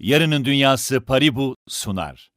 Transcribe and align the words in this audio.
Yarının 0.00 0.44
Dünyası 0.44 1.00
Paribu 1.00 1.56
sunar. 1.68 2.30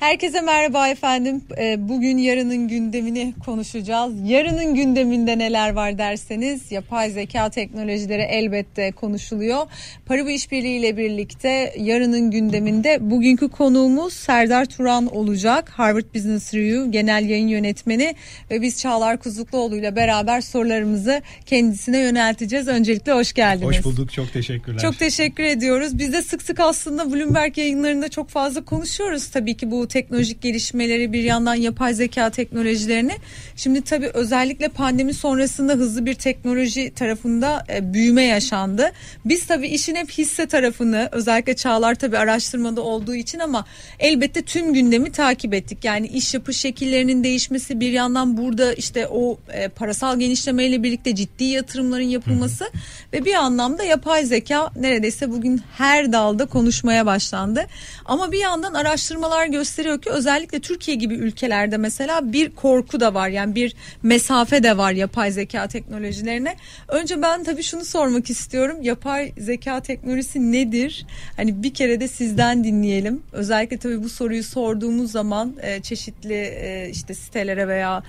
Herkese 0.00 0.40
merhaba 0.40 0.88
efendim. 0.88 1.42
Ee, 1.58 1.88
bugün 1.88 2.18
yarının 2.18 2.68
gündemini 2.68 3.34
konuşacağız. 3.44 4.12
Yarının 4.24 4.74
gündeminde 4.74 5.38
neler 5.38 5.72
var 5.72 5.98
derseniz 5.98 6.72
yapay 6.72 7.10
zeka 7.10 7.50
teknolojileri 7.50 8.22
elbette 8.22 8.92
konuşuluyor. 8.92 9.66
Paribu 10.06 10.30
İşbirliği 10.30 10.78
ile 10.78 10.96
birlikte 10.96 11.74
yarının 11.78 12.30
gündeminde 12.30 12.98
bugünkü 13.00 13.48
konuğumuz 13.48 14.12
Serdar 14.12 14.64
Turan 14.64 15.06
olacak. 15.06 15.68
Harvard 15.68 16.14
Business 16.14 16.54
Review 16.54 16.90
genel 16.90 17.28
yayın 17.28 17.48
yönetmeni 17.48 18.14
ve 18.50 18.62
biz 18.62 18.80
Çağlar 18.80 19.18
Kuzukluoğlu 19.18 19.76
ile 19.76 19.96
beraber 19.96 20.40
sorularımızı 20.40 21.22
kendisine 21.46 21.98
yönelteceğiz. 21.98 22.68
Öncelikle 22.68 23.12
hoş 23.12 23.32
geldiniz. 23.32 23.78
Hoş 23.78 23.84
bulduk. 23.84 24.12
Çok 24.12 24.32
teşekkürler. 24.32 24.78
Çok 24.78 24.98
teşekkür 24.98 25.44
ediyoruz. 25.44 25.98
Biz 25.98 26.12
de 26.12 26.22
sık 26.22 26.42
sık 26.42 26.60
aslında 26.60 27.12
Bloomberg 27.12 27.58
yayınlarında 27.58 28.08
çok 28.08 28.28
fazla 28.28 28.64
konuşuyoruz. 28.64 29.28
Tabii 29.30 29.56
ki 29.56 29.70
bu 29.70 29.87
teknolojik 29.88 30.42
gelişmeleri 30.42 31.12
bir 31.12 31.22
yandan 31.22 31.54
yapay 31.54 31.94
zeka 31.94 32.30
teknolojilerini. 32.30 33.12
Şimdi 33.56 33.82
tabii 33.82 34.10
özellikle 34.14 34.68
pandemi 34.68 35.14
sonrasında 35.14 35.72
hızlı 35.72 36.06
bir 36.06 36.14
teknoloji 36.14 36.94
tarafında 36.94 37.64
e, 37.74 37.92
büyüme 37.92 38.22
yaşandı. 38.22 38.92
Biz 39.24 39.46
tabii 39.46 39.68
işin 39.68 39.94
hep 39.94 40.10
hisse 40.10 40.46
tarafını 40.46 41.08
özellikle 41.12 41.56
Çağlar 41.56 41.94
tabii 41.94 42.18
araştırmada 42.18 42.80
olduğu 42.80 43.14
için 43.14 43.38
ama 43.38 43.64
elbette 43.98 44.42
tüm 44.42 44.74
gündemi 44.74 45.12
takip 45.12 45.54
ettik. 45.54 45.84
Yani 45.84 46.06
iş 46.06 46.34
yapış 46.34 46.56
şekillerinin 46.56 47.24
değişmesi 47.24 47.80
bir 47.80 47.92
yandan 47.92 48.36
burada 48.36 48.72
işte 48.72 49.06
o 49.06 49.38
e, 49.52 49.68
parasal 49.68 50.18
genişlemeyle 50.20 50.82
birlikte 50.82 51.14
ciddi 51.14 51.44
yatırımların 51.44 52.02
yapılması 52.02 52.70
ve 53.12 53.24
bir 53.24 53.34
anlamda 53.34 53.84
yapay 53.84 54.24
zeka 54.24 54.70
neredeyse 54.76 55.30
bugün 55.30 55.62
her 55.76 56.12
dalda 56.12 56.46
konuşmaya 56.46 57.06
başlandı. 57.06 57.66
Ama 58.04 58.32
bir 58.32 58.38
yandan 58.38 58.74
araştırmalar 58.74 59.46
gösteriyor 59.46 59.77
ki 59.78 60.10
özellikle 60.10 60.60
Türkiye 60.60 60.96
gibi 60.96 61.14
ülkelerde 61.14 61.76
mesela 61.76 62.32
bir 62.32 62.50
korku 62.50 63.00
da 63.00 63.14
var. 63.14 63.28
Yani 63.28 63.54
bir 63.54 63.74
mesafe 64.02 64.62
de 64.62 64.76
var 64.76 64.92
yapay 64.92 65.32
zeka 65.32 65.68
teknolojilerine. 65.68 66.56
Önce 66.88 67.22
ben 67.22 67.44
tabii 67.44 67.62
şunu 67.62 67.84
sormak 67.84 68.30
istiyorum. 68.30 68.76
Yapay 68.82 69.32
zeka 69.38 69.80
teknolojisi 69.80 70.52
nedir? 70.52 71.06
Hani 71.36 71.62
bir 71.62 71.74
kere 71.74 72.00
de 72.00 72.08
sizden 72.08 72.64
dinleyelim. 72.64 73.22
Özellikle 73.32 73.76
tabii 73.76 74.02
bu 74.04 74.08
soruyu 74.08 74.44
sorduğumuz 74.44 75.12
zaman 75.12 75.56
e, 75.62 75.82
çeşitli 75.82 76.34
e, 76.34 76.88
işte 76.92 77.14
sitelere 77.14 77.68
veya 77.68 78.02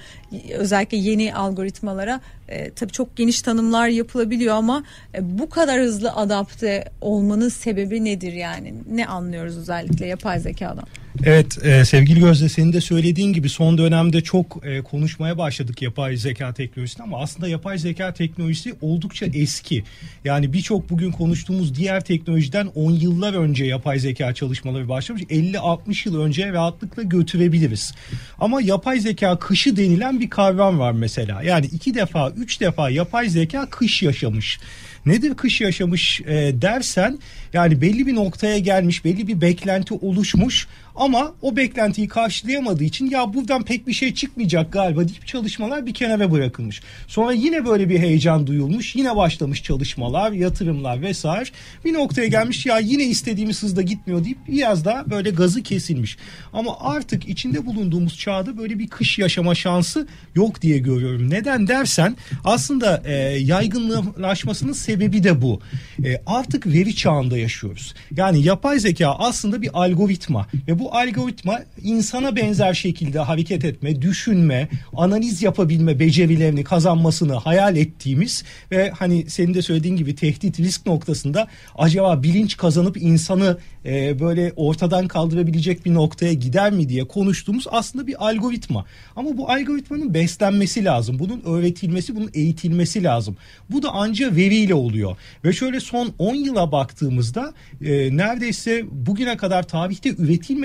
özellikle 0.54 0.98
yeni 0.98 1.36
algoritmalara 1.36 2.22
e, 2.50 2.70
tabii 2.70 2.92
çok 2.92 3.16
geniş 3.16 3.42
tanımlar 3.42 3.88
yapılabiliyor 3.88 4.56
ama 4.56 4.84
e, 5.16 5.40
bu 5.40 5.50
kadar 5.50 5.82
hızlı 5.82 6.12
adapte 6.12 6.86
olmanın 7.02 7.50
sebebi 7.50 8.06
nedir 8.06 8.34
yani? 8.34 8.74
Ne 8.92 9.06
anlıyoruz 9.06 9.58
özellikle 9.58 10.06
yapay 10.06 10.40
zekadan? 10.40 10.86
Evet 11.24 11.66
e, 11.66 11.86
sevgili 11.86 12.20
Gözde 12.20 12.50
senin 12.50 12.74
de 12.74 12.82
söylediğin 12.82 13.34
gibi 13.34 13.50
son 13.50 13.78
dönemde 13.78 14.22
çok 14.22 14.66
e, 14.66 14.82
konuşmaya 14.82 15.38
başladık 15.38 15.82
yapay 15.82 16.18
zeka 16.18 16.54
teknolojisini 16.54 17.04
ama 17.04 17.22
aslında 17.22 17.48
yapay 17.48 17.78
zeka 17.78 18.14
teknolojisi 18.14 18.76
oldukça 18.82 19.26
eski. 19.26 19.84
Yani 20.26 20.54
birçok 20.54 20.90
bugün 20.90 21.12
konuştuğumuz 21.12 21.76
diğer 21.76 22.04
teknolojiden 22.04 22.68
10 22.76 22.92
yıllar 22.92 23.34
önce 23.34 23.66
yapay 23.66 24.00
zeka 24.00 24.34
çalışmaları 24.34 24.90
başlamış. 24.90 25.22
50-60 25.24 26.10
yıl 26.10 26.22
önce 26.22 26.52
rahatlıkla 26.52 27.04
götürebiliriz. 27.04 27.94
Ama 28.40 28.62
yapay 28.62 29.00
zeka 29.00 29.40
kışı 29.40 29.78
denilen 29.78 30.19
bir 30.20 30.30
kavram 30.30 30.80
var 30.80 30.92
mesela. 30.92 31.44
Yani 31.44 31.66
iki 31.66 31.94
defa, 31.94 32.30
üç 32.30 32.62
defa 32.62 32.90
yapay 32.90 33.30
zeka 33.30 33.70
kış 33.70 34.04
yaşamış. 34.04 34.60
Nedir 35.06 35.34
kış 35.34 35.62
yaşamış 35.62 36.22
e, 36.22 36.62
dersen 36.62 37.20
yani 37.54 37.82
belli 37.82 38.08
bir 38.08 38.16
noktaya 38.16 38.60
gelmiş, 38.60 39.06
belli 39.06 39.28
bir 39.28 39.42
beklenti 39.42 39.94
oluşmuş 39.94 40.68
ama 41.00 41.34
o 41.42 41.56
beklentiyi 41.56 42.08
karşılayamadığı 42.08 42.84
için 42.84 43.10
ya 43.10 43.34
buradan 43.34 43.64
pek 43.64 43.88
bir 43.88 43.94
şey 43.94 44.14
çıkmayacak 44.14 44.74
galiba 44.74 45.08
deyip 45.08 45.28
çalışmalar 45.28 45.86
bir 45.86 45.94
kenara 45.94 46.32
bırakılmış. 46.32 46.82
Sonra 47.08 47.34
yine 47.34 47.66
böyle 47.66 47.90
bir 47.90 48.00
heyecan 48.00 48.48
duyulmuş. 48.48 48.96
Yine 48.96 49.16
başlamış 49.16 49.64
çalışmalar, 49.64 50.32
yatırımlar 50.32 51.02
vesaire. 51.02 51.50
Bir 51.86 51.94
noktaya 51.94 52.28
gelmiş 52.28 52.66
ya 52.66 52.80
yine 52.80 53.04
istediğimiz 53.04 53.64
hızda 53.64 53.82
gitmiyor 53.82 54.24
deyip 54.24 54.38
biraz 54.48 54.86
daha 54.86 55.10
böyle 55.10 55.30
gazı 55.30 55.64
kesilmiş. 55.64 56.18
Ama 56.54 56.80
artık 56.80 57.30
içinde 57.30 57.66
bulunduğumuz 57.66 58.18
çağda 58.18 58.58
böyle 58.58 58.80
bir 58.80 58.88
kış 58.88 59.20
yaşama 59.20 59.56
şansı 59.56 60.08
yok 60.36 60.62
diye 60.62 60.78
görüyorum. 60.78 61.30
Neden 61.30 61.68
dersen 61.68 62.18
aslında 62.44 63.04
e, 63.06 63.14
yaygınlaşmasının 63.40 64.74
sebebi 64.74 65.24
de 65.24 65.42
bu. 65.42 65.62
E, 66.06 66.22
artık 66.26 66.68
veri 66.68 66.96
çağında 66.96 67.38
yaşıyoruz. 67.38 67.94
Yani 68.18 68.44
yapay 68.44 68.80
zeka 68.80 69.16
aslında 69.20 69.62
bir 69.62 69.70
algoritma 69.74 70.48
ve 70.68 70.80
bu 70.80 70.89
algoritma 70.96 71.60
insana 71.84 72.36
benzer 72.36 72.74
şekilde 72.74 73.20
hareket 73.20 73.66
etme, 73.66 74.02
düşünme, 74.02 74.70
analiz 74.96 75.44
yapabilme 75.44 76.00
becerilerini 76.00 76.64
kazanmasını 76.64 77.34
hayal 77.34 77.76
ettiğimiz 77.76 78.44
ve 78.72 78.90
hani 78.90 79.30
senin 79.30 79.54
de 79.54 79.62
söylediğin 79.62 79.96
gibi 79.96 80.16
tehdit 80.16 80.60
risk 80.60 80.86
noktasında 80.86 81.48
acaba 81.78 82.24
bilinç 82.24 82.58
kazanıp 82.58 82.98
insanı 82.98 83.58
e, 83.86 84.20
böyle 84.20 84.54
ortadan 84.56 85.08
kaldırabilecek 85.08 85.86
bir 85.86 85.94
noktaya 85.94 86.34
gider 86.34 86.72
mi 86.72 86.90
diye 86.90 87.08
konuştuğumuz 87.08 87.66
aslında 87.72 88.08
bir 88.08 88.30
algoritma. 88.30 88.86
Ama 89.16 89.38
bu 89.38 89.50
algoritmanın 89.50 90.14
beslenmesi 90.14 90.86
lazım. 90.86 91.20
Bunun 91.20 91.42
öğretilmesi, 91.46 92.16
bunun 92.16 92.30
eğitilmesi 92.34 93.04
lazım. 93.04 93.38
Bu 93.70 93.84
da 93.84 93.90
ancak 93.94 94.36
veriyle 94.36 94.74
oluyor. 94.74 95.18
Ve 95.46 95.54
şöyle 95.54 95.80
son 95.80 96.14
10 96.20 96.36
yıla 96.36 96.72
baktığımızda 96.72 97.54
e, 97.82 98.18
neredeyse 98.18 98.86
bugüne 98.92 99.38
kadar 99.38 99.68
tarihte 99.68 100.10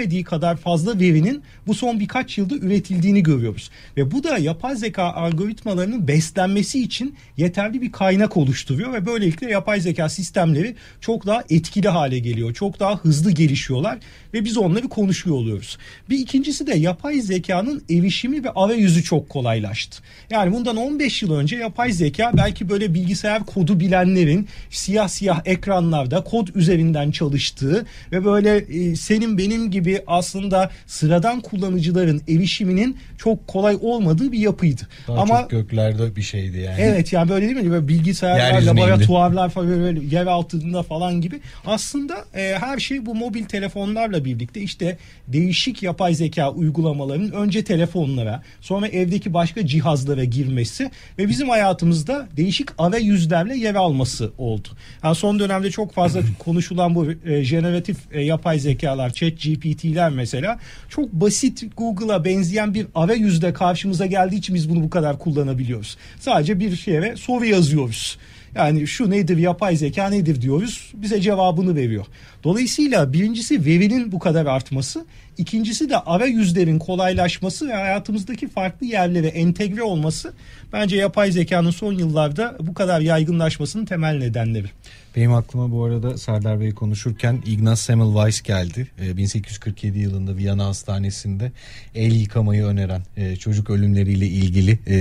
üretilmediği 0.05 0.25
kadar 0.25 0.57
fazla 0.57 0.99
verinin 0.99 1.43
bu 1.67 1.75
son 1.75 2.01
birkaç 2.01 2.39
yılda 2.39 2.55
üretildiğini 2.55 3.23
görüyoruz. 3.23 3.71
Ve 3.97 4.11
bu 4.11 4.25
da 4.25 4.39
yapay 4.39 4.77
zeka 4.77 5.03
algoritmalarının 5.03 6.09
beslenmesi 6.09 6.83
için 6.83 7.15
yeterli 7.37 7.83
bir 7.83 7.93
kaynak 7.93 8.37
oluşturuyor 8.37 8.93
ve 8.93 9.07
böylelikle 9.07 9.51
yapay 9.51 9.81
zeka 9.81 10.09
sistemleri 10.09 10.75
çok 11.01 11.27
daha 11.27 11.43
etkili 11.51 11.89
hale 11.89 12.19
geliyor. 12.19 12.55
Çok 12.55 12.81
daha 12.81 12.97
hızlı 12.97 13.31
gelişiyorlar 13.31 13.99
ve 14.35 14.45
biz 14.45 14.57
onları 14.57 14.89
konuşuyor 14.89 15.37
oluyoruz. 15.37 15.79
Bir 16.11 16.19
ikincisi 16.19 16.67
de 16.67 16.75
yapay 16.79 17.21
zekanın 17.21 17.83
erişimi 17.91 18.45
ve 18.45 18.51
arayüzü 18.51 19.03
çok 19.03 19.29
kolaylaştı. 19.29 20.03
Yani 20.31 20.53
bundan 20.53 20.77
15 20.77 21.23
yıl 21.23 21.33
önce 21.33 21.57
yapay 21.57 21.93
zeka 21.93 22.31
belki 22.37 22.69
böyle 22.69 22.95
bilgisayar 22.95 23.47
kodu 23.47 23.81
bilenlerin 23.81 24.49
siyah 24.71 25.09
siyah 25.09 25.41
ekranlarda 25.45 26.25
kod 26.25 26.49
üzerinden 26.55 27.11
çalıştığı 27.11 27.87
ve 28.13 28.25
böyle 28.25 28.57
e, 28.57 28.97
senin 28.97 29.39
benim 29.39 29.71
gibi 29.71 29.94
aslında 30.07 30.71
sıradan 30.87 31.41
kullanıcıların 31.41 32.23
erişiminin 32.29 32.97
çok 33.19 33.47
kolay 33.47 33.79
olmadığı 33.81 34.33
bir 34.33 34.39
yapıydı. 34.39 34.83
Daha 35.09 35.21
Ama 35.21 35.41
çok 35.41 35.51
göklerde 35.51 36.17
bir 36.17 36.23
şeydi 36.23 36.59
yani. 36.59 36.77
Evet 36.79 37.13
yani 37.13 37.29
böyle 37.29 37.47
değil 37.49 37.57
mi? 37.57 37.71
Böyle 37.71 37.89
bilgisayarlar, 37.89 38.63
laboratuvarlar 38.63 39.51
falan 39.51 39.69
böyle 39.69 40.01
yer 40.17 40.27
altında 40.27 40.83
falan 40.83 41.21
gibi. 41.21 41.41
Aslında 41.67 42.25
e, 42.35 42.55
her 42.61 42.79
şey 42.79 43.07
bu 43.07 43.15
mobil 43.15 43.45
telefonlarla 43.45 44.25
birlikte 44.25 44.61
işte 44.61 44.99
değişik 45.29 45.83
yapay 45.83 46.15
zeka 46.15 46.53
uygulamalarının 46.53 47.33
önce 47.33 47.65
telefonlara 47.65 48.43
sonra 48.61 48.89
evdeki 48.89 49.35
başka 49.35 49.67
cihazlara 49.67 50.25
girmesi 50.25 50.91
ve 51.19 51.29
bizim 51.29 51.49
hayatımızda 51.49 52.29
değişik 52.37 52.69
arayüzlerle 52.79 53.57
yer 53.57 53.75
alması 53.75 54.33
oldu. 54.39 54.69
Yani 55.05 55.15
son 55.15 55.39
dönemde 55.39 55.71
çok 55.71 55.93
fazla 55.93 56.21
konuşulan 56.39 56.95
bu 56.95 57.07
e, 57.27 57.45
jeneratif 57.45 57.97
e, 58.13 58.23
yapay 58.23 58.59
zekalar, 58.59 59.11
chat 59.11 59.39
GPT'ler 59.85 60.11
mesela 60.11 60.59
çok 60.89 61.13
basit 61.13 61.77
Google'a 61.77 62.25
benzeyen 62.25 62.75
bir 62.75 62.87
arayüzde 62.95 63.53
karşımıza 63.53 64.07
geldiği 64.07 64.37
için 64.37 64.55
biz 64.55 64.71
bunu 64.71 64.83
bu 64.83 64.91
kadar 64.91 65.19
kullanabiliyoruz. 65.19 65.97
Sadece 66.21 66.61
bir 66.61 66.77
şeye 66.77 67.17
soru 67.17 67.45
yazıyoruz. 67.45 68.19
Yani 68.55 68.87
şu 68.87 69.11
nedir 69.11 69.37
yapay 69.37 69.77
zeka 69.77 70.09
nedir 70.09 70.41
diyoruz 70.41 70.93
bize 70.95 71.21
cevabını 71.21 71.77
veriyor. 71.77 72.07
Dolayısıyla 72.45 73.13
birincisi 73.13 73.65
verinin 73.65 74.13
bu 74.13 74.19
kadar 74.19 74.47
artması, 74.47 75.07
ikincisi 75.39 75.91
de 75.91 75.99
arayüzlerin 75.99 76.79
kolaylaşması 76.79 77.69
ve 77.69 77.73
hayatımızdaki 77.73 78.49
farklı 78.49 78.87
yerlere 78.87 79.27
entegre 79.27 79.83
olması 79.83 80.33
bence 80.73 80.97
yapay 80.97 81.33
zekanın 81.33 81.71
son 81.71 81.93
yıllarda 81.93 82.57
bu 82.61 82.75
kadar 82.75 83.01
yaygınlaşmasının 83.01 83.85
temel 83.85 84.19
nedenleri. 84.19 84.69
Benim 85.17 85.33
aklıma 85.35 85.71
bu 85.71 85.85
arada 85.85 86.19
Serdar 86.19 86.61
Bey 86.61 86.73
konuşurken 86.73 87.43
Ignaz 87.47 87.81
Semmelweis 87.81 88.43
geldi. 88.43 88.87
1847 88.99 89.99
yılında 89.99 90.37
Viyana 90.37 90.67
Hastanesi'nde 90.67 91.53
el 91.95 92.13
yıkamayı 92.13 92.65
öneren 92.65 93.03
e, 93.17 93.37
çocuk 93.37 93.71
ölümleriyle 93.71 94.27
ilgili 94.27 94.79
e, 94.89 94.97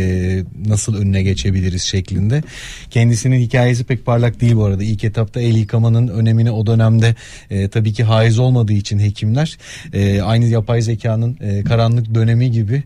nasıl 0.67 0.95
önüne 0.95 1.23
geçebiliriz 1.23 1.83
şeklinde. 1.83 2.43
Kendisinin 2.89 3.39
hikayesi 3.39 3.83
pek 3.83 4.05
parlak 4.05 4.41
değil 4.41 4.55
bu 4.55 4.65
arada. 4.65 4.83
İlk 4.83 5.03
etapta 5.03 5.41
el 5.41 5.55
yıkamanın 5.55 6.07
önemini 6.07 6.51
o 6.51 6.67
dönemde 6.67 7.15
e, 7.49 7.67
tabii 7.67 7.93
ki 7.93 8.03
haiz 8.03 8.39
olmadığı 8.39 8.73
için 8.73 8.99
hekimler 8.99 9.57
aynı 10.23 10.45
yapay 10.45 10.81
zekanın 10.81 11.37
karanlık 11.63 12.15
dönemi 12.15 12.51
gibi 12.51 12.83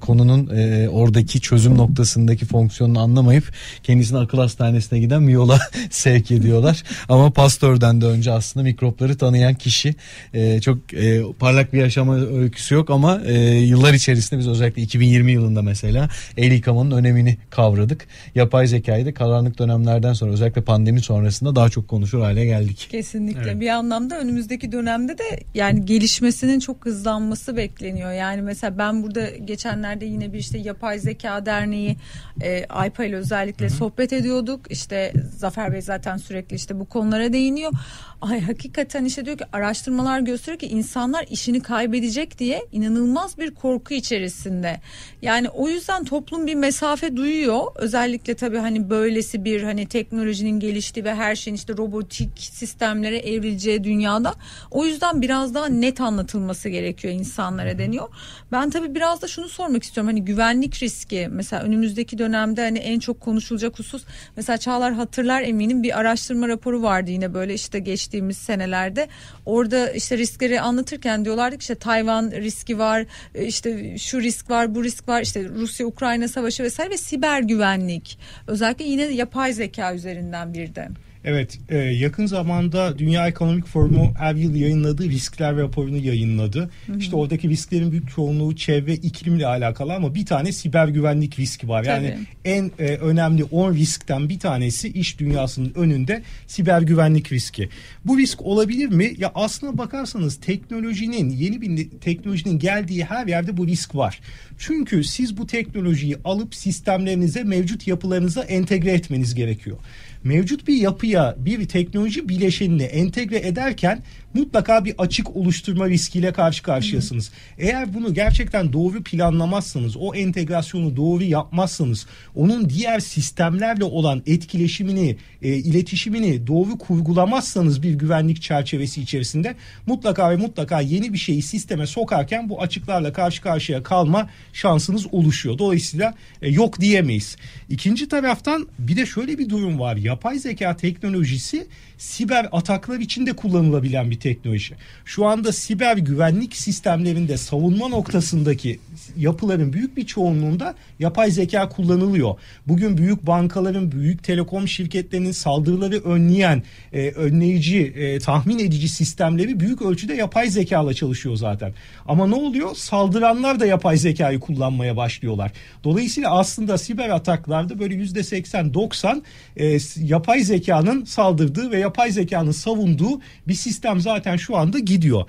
konunun 0.00 0.46
oradaki 0.88 1.40
çözüm 1.40 1.78
noktasındaki 1.78 2.46
fonksiyonunu 2.46 3.00
anlamayıp 3.00 3.52
kendisini 3.82 4.18
akıl 4.18 4.38
hastanesine 4.38 4.98
giden 4.98 5.28
bir 5.28 5.32
yola 5.32 5.58
sevk 5.90 6.30
ediyor 6.30 6.58
diyorlar. 6.58 6.82
Ama 7.08 7.30
Pasteur'den 7.30 8.00
de 8.00 8.06
önce 8.06 8.32
aslında 8.32 8.64
mikropları 8.64 9.18
tanıyan 9.18 9.54
kişi 9.54 9.94
e, 10.34 10.60
çok 10.60 10.94
e, 10.94 11.22
parlak 11.38 11.72
bir 11.72 11.78
yaşama 11.78 12.16
öyküsü 12.16 12.74
yok 12.74 12.90
ama 12.90 13.20
e, 13.26 13.34
yıllar 13.58 13.94
içerisinde 13.94 14.40
biz 14.40 14.48
özellikle 14.48 14.82
2020 14.82 15.32
yılında 15.32 15.62
mesela 15.62 16.08
el 16.36 16.52
yıkamanın 16.52 16.90
önemini 16.90 17.36
kavradık. 17.50 18.06
Yapay 18.34 18.66
zekayı 18.66 19.06
da 19.06 19.14
karanlık 19.14 19.58
dönemlerden 19.58 20.12
sonra 20.12 20.32
özellikle 20.32 20.62
pandemi 20.62 21.00
sonrasında 21.00 21.56
daha 21.56 21.68
çok 21.68 21.88
konuşur 21.88 22.20
hale 22.20 22.44
geldik. 22.44 22.88
Kesinlikle. 22.90 23.40
Evet. 23.50 23.60
Bir 23.60 23.68
anlamda 23.68 24.18
önümüzdeki 24.18 24.72
dönemde 24.72 25.18
de 25.18 25.24
yani 25.54 25.84
gelişmesinin 25.84 26.60
çok 26.60 26.67
hızlanması 26.86 27.56
bekleniyor. 27.56 28.12
Yani 28.12 28.42
mesela 28.42 28.78
ben 28.78 29.02
burada 29.02 29.30
geçenlerde 29.30 30.04
yine 30.04 30.32
bir 30.32 30.38
işte 30.38 30.58
yapay 30.58 30.98
zeka 30.98 31.46
derneği 31.46 31.96
e, 32.40 32.66
AYPA 32.68 33.04
ile 33.04 33.16
özellikle 33.16 33.70
sohbet 33.70 34.12
ediyorduk. 34.12 34.60
İşte 34.70 35.12
Zafer 35.36 35.72
Bey 35.72 35.82
zaten 35.82 36.16
sürekli 36.16 36.56
işte 36.56 36.80
bu 36.80 36.84
konulara 36.84 37.32
değiniyor. 37.32 37.72
Ay 38.20 38.40
hakikaten 38.40 39.04
işte 39.04 39.24
diyor 39.24 39.38
ki 39.38 39.44
araştırmalar 39.52 40.20
gösteriyor 40.20 40.58
ki 40.58 40.66
insanlar 40.66 41.26
işini 41.30 41.60
kaybedecek 41.60 42.38
diye 42.38 42.66
inanılmaz 42.72 43.38
bir 43.38 43.54
korku 43.54 43.94
içerisinde. 43.94 44.80
Yani 45.22 45.48
o 45.48 45.68
yüzden 45.68 46.04
toplum 46.04 46.46
bir 46.46 46.54
mesafe 46.54 47.16
duyuyor. 47.16 47.60
Özellikle 47.74 48.34
tabii 48.34 48.58
hani 48.58 48.90
böylesi 48.90 49.44
bir 49.44 49.62
hani 49.62 49.86
teknolojinin 49.86 50.60
geliştiği 50.60 51.04
ve 51.04 51.14
her 51.14 51.36
şeyin 51.36 51.54
işte 51.54 51.76
robotik 51.76 52.30
sistemlere 52.38 53.18
evrileceği 53.18 53.84
dünyada. 53.84 54.34
O 54.70 54.84
yüzden 54.84 55.22
biraz 55.22 55.54
daha 55.54 55.66
net 55.66 56.00
anlatılması 56.00 56.68
gerekiyor 56.68 57.14
insanlara 57.14 57.78
deniyor. 57.78 58.08
Ben 58.52 58.70
tabii 58.70 58.94
biraz 58.94 59.22
da 59.22 59.28
şunu 59.28 59.48
sormak 59.48 59.82
istiyorum. 59.82 60.08
Hani 60.08 60.24
güvenlik 60.24 60.82
riski 60.82 61.28
mesela 61.30 61.62
önümüzdeki 61.62 62.18
dönemde 62.18 62.62
hani 62.62 62.78
en 62.78 62.98
çok 62.98 63.20
konuşulacak 63.20 63.78
husus 63.78 64.04
mesela 64.36 64.58
Çağlar 64.58 64.92
hatırlar 64.92 65.42
eminim 65.42 65.82
bir 65.82 65.98
araştırma 65.98 66.48
raporu 66.48 66.82
vardı 66.82 67.10
yine 67.10 67.34
böyle 67.34 67.54
işte 67.54 67.78
geçtiğimiz 68.08 68.38
senelerde. 68.38 69.08
Orada 69.46 69.90
işte 69.90 70.18
riskleri 70.18 70.60
anlatırken 70.60 71.24
diyorlardı 71.24 71.56
ki 71.56 71.60
işte 71.60 71.74
Tayvan 71.74 72.30
riski 72.30 72.78
var, 72.78 73.06
e, 73.34 73.46
işte 73.46 73.98
şu 73.98 74.20
risk 74.20 74.50
var, 74.50 74.74
bu 74.74 74.84
risk 74.84 75.08
var, 75.08 75.22
işte 75.22 75.48
Rusya 75.48 75.86
Ukrayna 75.86 76.28
savaşı 76.28 76.62
vesaire 76.62 76.90
ve 76.90 76.96
siber 76.96 77.40
güvenlik. 77.40 78.18
Özellikle 78.46 78.84
yine 78.84 79.02
yapay 79.02 79.52
zeka 79.52 79.94
üzerinden 79.94 80.54
bir 80.54 80.74
de. 80.74 80.88
Evet, 81.24 81.58
e, 81.68 81.76
yakın 81.76 82.26
zamanda 82.26 82.98
Dünya 82.98 83.28
Ekonomik 83.28 83.66
Forumu 83.66 84.14
her 84.18 84.34
yıl 84.34 84.54
yayınladığı 84.54 85.08
riskler 85.08 85.56
raporunu 85.56 85.96
yayınladı. 85.96 86.70
İşte 86.98 87.16
oradaki 87.16 87.48
risklerin 87.48 87.92
büyük 87.92 88.10
çoğunluğu 88.10 88.56
çevre 88.56 88.94
iklimle 88.94 89.46
alakalı 89.46 89.94
ama 89.94 90.14
bir 90.14 90.26
tane 90.26 90.52
siber 90.52 90.88
güvenlik 90.88 91.38
riski 91.38 91.68
var. 91.68 91.84
Yani 91.84 92.08
Tabii. 92.10 92.54
en 92.54 92.70
e, 92.78 92.96
önemli 92.96 93.44
10 93.44 93.74
riskten 93.74 94.28
bir 94.28 94.38
tanesi 94.38 94.88
iş 94.88 95.18
dünyasının 95.18 95.72
önünde 95.74 96.22
siber 96.46 96.82
güvenlik 96.82 97.32
riski. 97.32 97.68
Bu 98.04 98.18
risk 98.18 98.42
olabilir 98.42 98.88
mi? 98.88 99.14
Ya 99.18 99.32
aslına 99.34 99.78
bakarsanız 99.78 100.36
teknolojinin 100.36 101.30
yeni 101.30 101.60
bir 101.60 101.90
teknolojinin 101.90 102.58
geldiği 102.58 103.04
her 103.04 103.26
yerde 103.26 103.56
bu 103.56 103.66
risk 103.66 103.94
var. 103.94 104.20
Çünkü 104.58 105.04
siz 105.04 105.36
bu 105.36 105.46
teknolojiyi 105.46 106.16
alıp 106.24 106.54
sistemlerinize, 106.54 107.44
mevcut 107.44 107.86
yapılarınıza 107.86 108.42
entegre 108.42 108.92
etmeniz 108.92 109.34
gerekiyor. 109.34 109.76
Mevcut 110.24 110.68
bir 110.68 110.74
yapıya 110.74 111.34
bir 111.38 111.68
teknoloji 111.68 112.28
bileşenini 112.28 112.82
entegre 112.82 113.38
ederken 113.38 114.02
mutlaka 114.34 114.84
bir 114.84 114.94
açık 114.98 115.36
oluşturma 115.36 115.88
riskiyle 115.88 116.32
karşı 116.32 116.62
karşıyasınız. 116.62 117.30
Eğer 117.58 117.94
bunu 117.94 118.14
gerçekten 118.14 118.72
doğru 118.72 119.02
planlamazsanız, 119.02 119.96
o 119.96 120.14
entegrasyonu 120.14 120.96
doğru 120.96 121.24
yapmazsanız, 121.24 122.06
onun 122.34 122.68
diğer 122.68 123.00
sistemlerle 123.00 123.84
olan 123.84 124.22
etkileşimini, 124.26 125.16
e, 125.42 125.48
iletişimini 125.48 126.46
doğru 126.46 126.78
kurgulamazsanız 126.78 127.82
bir 127.82 127.94
güvenlik 127.94 128.42
çerçevesi 128.42 129.02
içerisinde 129.02 129.54
mutlaka 129.86 130.30
ve 130.30 130.36
mutlaka 130.36 130.80
yeni 130.80 131.12
bir 131.12 131.18
şeyi 131.18 131.42
sisteme 131.42 131.86
sokarken 131.86 132.48
bu 132.48 132.62
açıklarla 132.62 133.12
karşı 133.12 133.42
karşıya 133.42 133.82
kalma 133.82 134.30
şansınız 134.52 135.06
oluşuyor. 135.14 135.58
Dolayısıyla 135.58 136.14
e, 136.42 136.50
yok 136.50 136.80
diyemeyiz. 136.80 137.36
İkinci 137.68 138.08
taraftan 138.08 138.68
bir 138.78 138.96
de 138.96 139.06
şöyle 139.06 139.38
bir 139.38 139.48
durum 139.48 139.78
var. 139.78 139.96
Yapay 140.08 140.38
zeka 140.38 140.76
teknolojisi 140.76 141.66
siber 141.98 142.48
ataklar 142.52 143.00
için 143.00 143.26
de 143.26 143.32
kullanılabilen 143.32 144.10
bir 144.10 144.20
teknoloji. 144.20 144.74
Şu 145.04 145.26
anda 145.26 145.52
siber 145.52 145.96
güvenlik 145.96 146.56
sistemlerinde 146.56 147.36
savunma 147.36 147.88
noktasındaki 147.88 148.80
yapıların 149.16 149.72
büyük 149.72 149.96
bir 149.96 150.06
çoğunluğunda 150.06 150.74
yapay 150.98 151.30
zeka 151.30 151.68
kullanılıyor. 151.68 152.34
Bugün 152.68 152.98
büyük 152.98 153.26
bankaların, 153.26 153.92
büyük 153.92 154.24
telekom 154.24 154.68
şirketlerinin 154.68 155.32
saldırıları 155.32 155.98
önleyen, 155.98 156.62
e, 156.92 157.08
önleyici, 157.10 157.78
e, 157.78 158.18
tahmin 158.18 158.58
edici 158.58 158.88
sistemleri 158.88 159.60
büyük 159.60 159.82
ölçüde 159.82 160.14
yapay 160.14 160.50
zekayla 160.50 160.94
çalışıyor 160.94 161.36
zaten. 161.36 161.72
Ama 162.06 162.26
ne 162.26 162.34
oluyor? 162.34 162.74
Saldıranlar 162.74 163.60
da 163.60 163.66
yapay 163.66 163.96
zekayı 163.96 164.40
kullanmaya 164.40 164.96
başlıyorlar. 164.96 165.52
Dolayısıyla 165.84 166.38
aslında 166.38 166.78
siber 166.78 167.08
ataklarda 167.08 167.78
böyle 167.78 167.94
%80-90 167.94 169.22
e, 169.56 169.78
yapay 170.02 170.40
zekanın 170.40 171.04
saldırdığı 171.04 171.70
ve 171.70 171.78
yapay 171.78 172.12
zekanın 172.12 172.52
savunduğu 172.52 173.20
bir 173.48 173.54
sistem 173.54 174.00
zaten 174.00 174.36
şu 174.36 174.56
anda 174.56 174.78
gidiyor. 174.78 175.24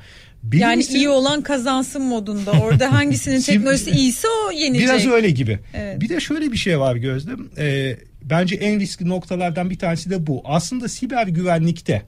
Yani 0.54 0.81
Birincisi- 0.81 0.98
iyi 0.98 1.10
olan 1.10 1.42
kazansın 1.42 2.01
modunda. 2.01 2.51
Orada 2.51 2.94
hangisinin 2.94 3.42
teknolojisi 3.42 3.92
iyiyse 3.92 4.27
o 4.48 4.51
yenecek. 4.51 4.88
Biraz 4.88 5.07
öyle 5.07 5.30
gibi. 5.30 5.60
Evet. 5.74 6.01
Bir 6.01 6.10
de 6.10 6.19
şöyle 6.19 6.51
bir 6.51 6.57
şey 6.57 6.80
var 6.80 6.95
Gözlem. 6.95 7.50
Ee, 7.57 7.98
bence 8.24 8.56
en 8.56 8.80
riskli 8.80 9.10
noktalardan 9.10 9.69
bir 9.69 9.77
tanesi 9.80 10.10
de 10.10 10.27
bu. 10.27 10.42
Aslında 10.45 10.88
siber 10.88 11.27
güvenlikte 11.27 12.01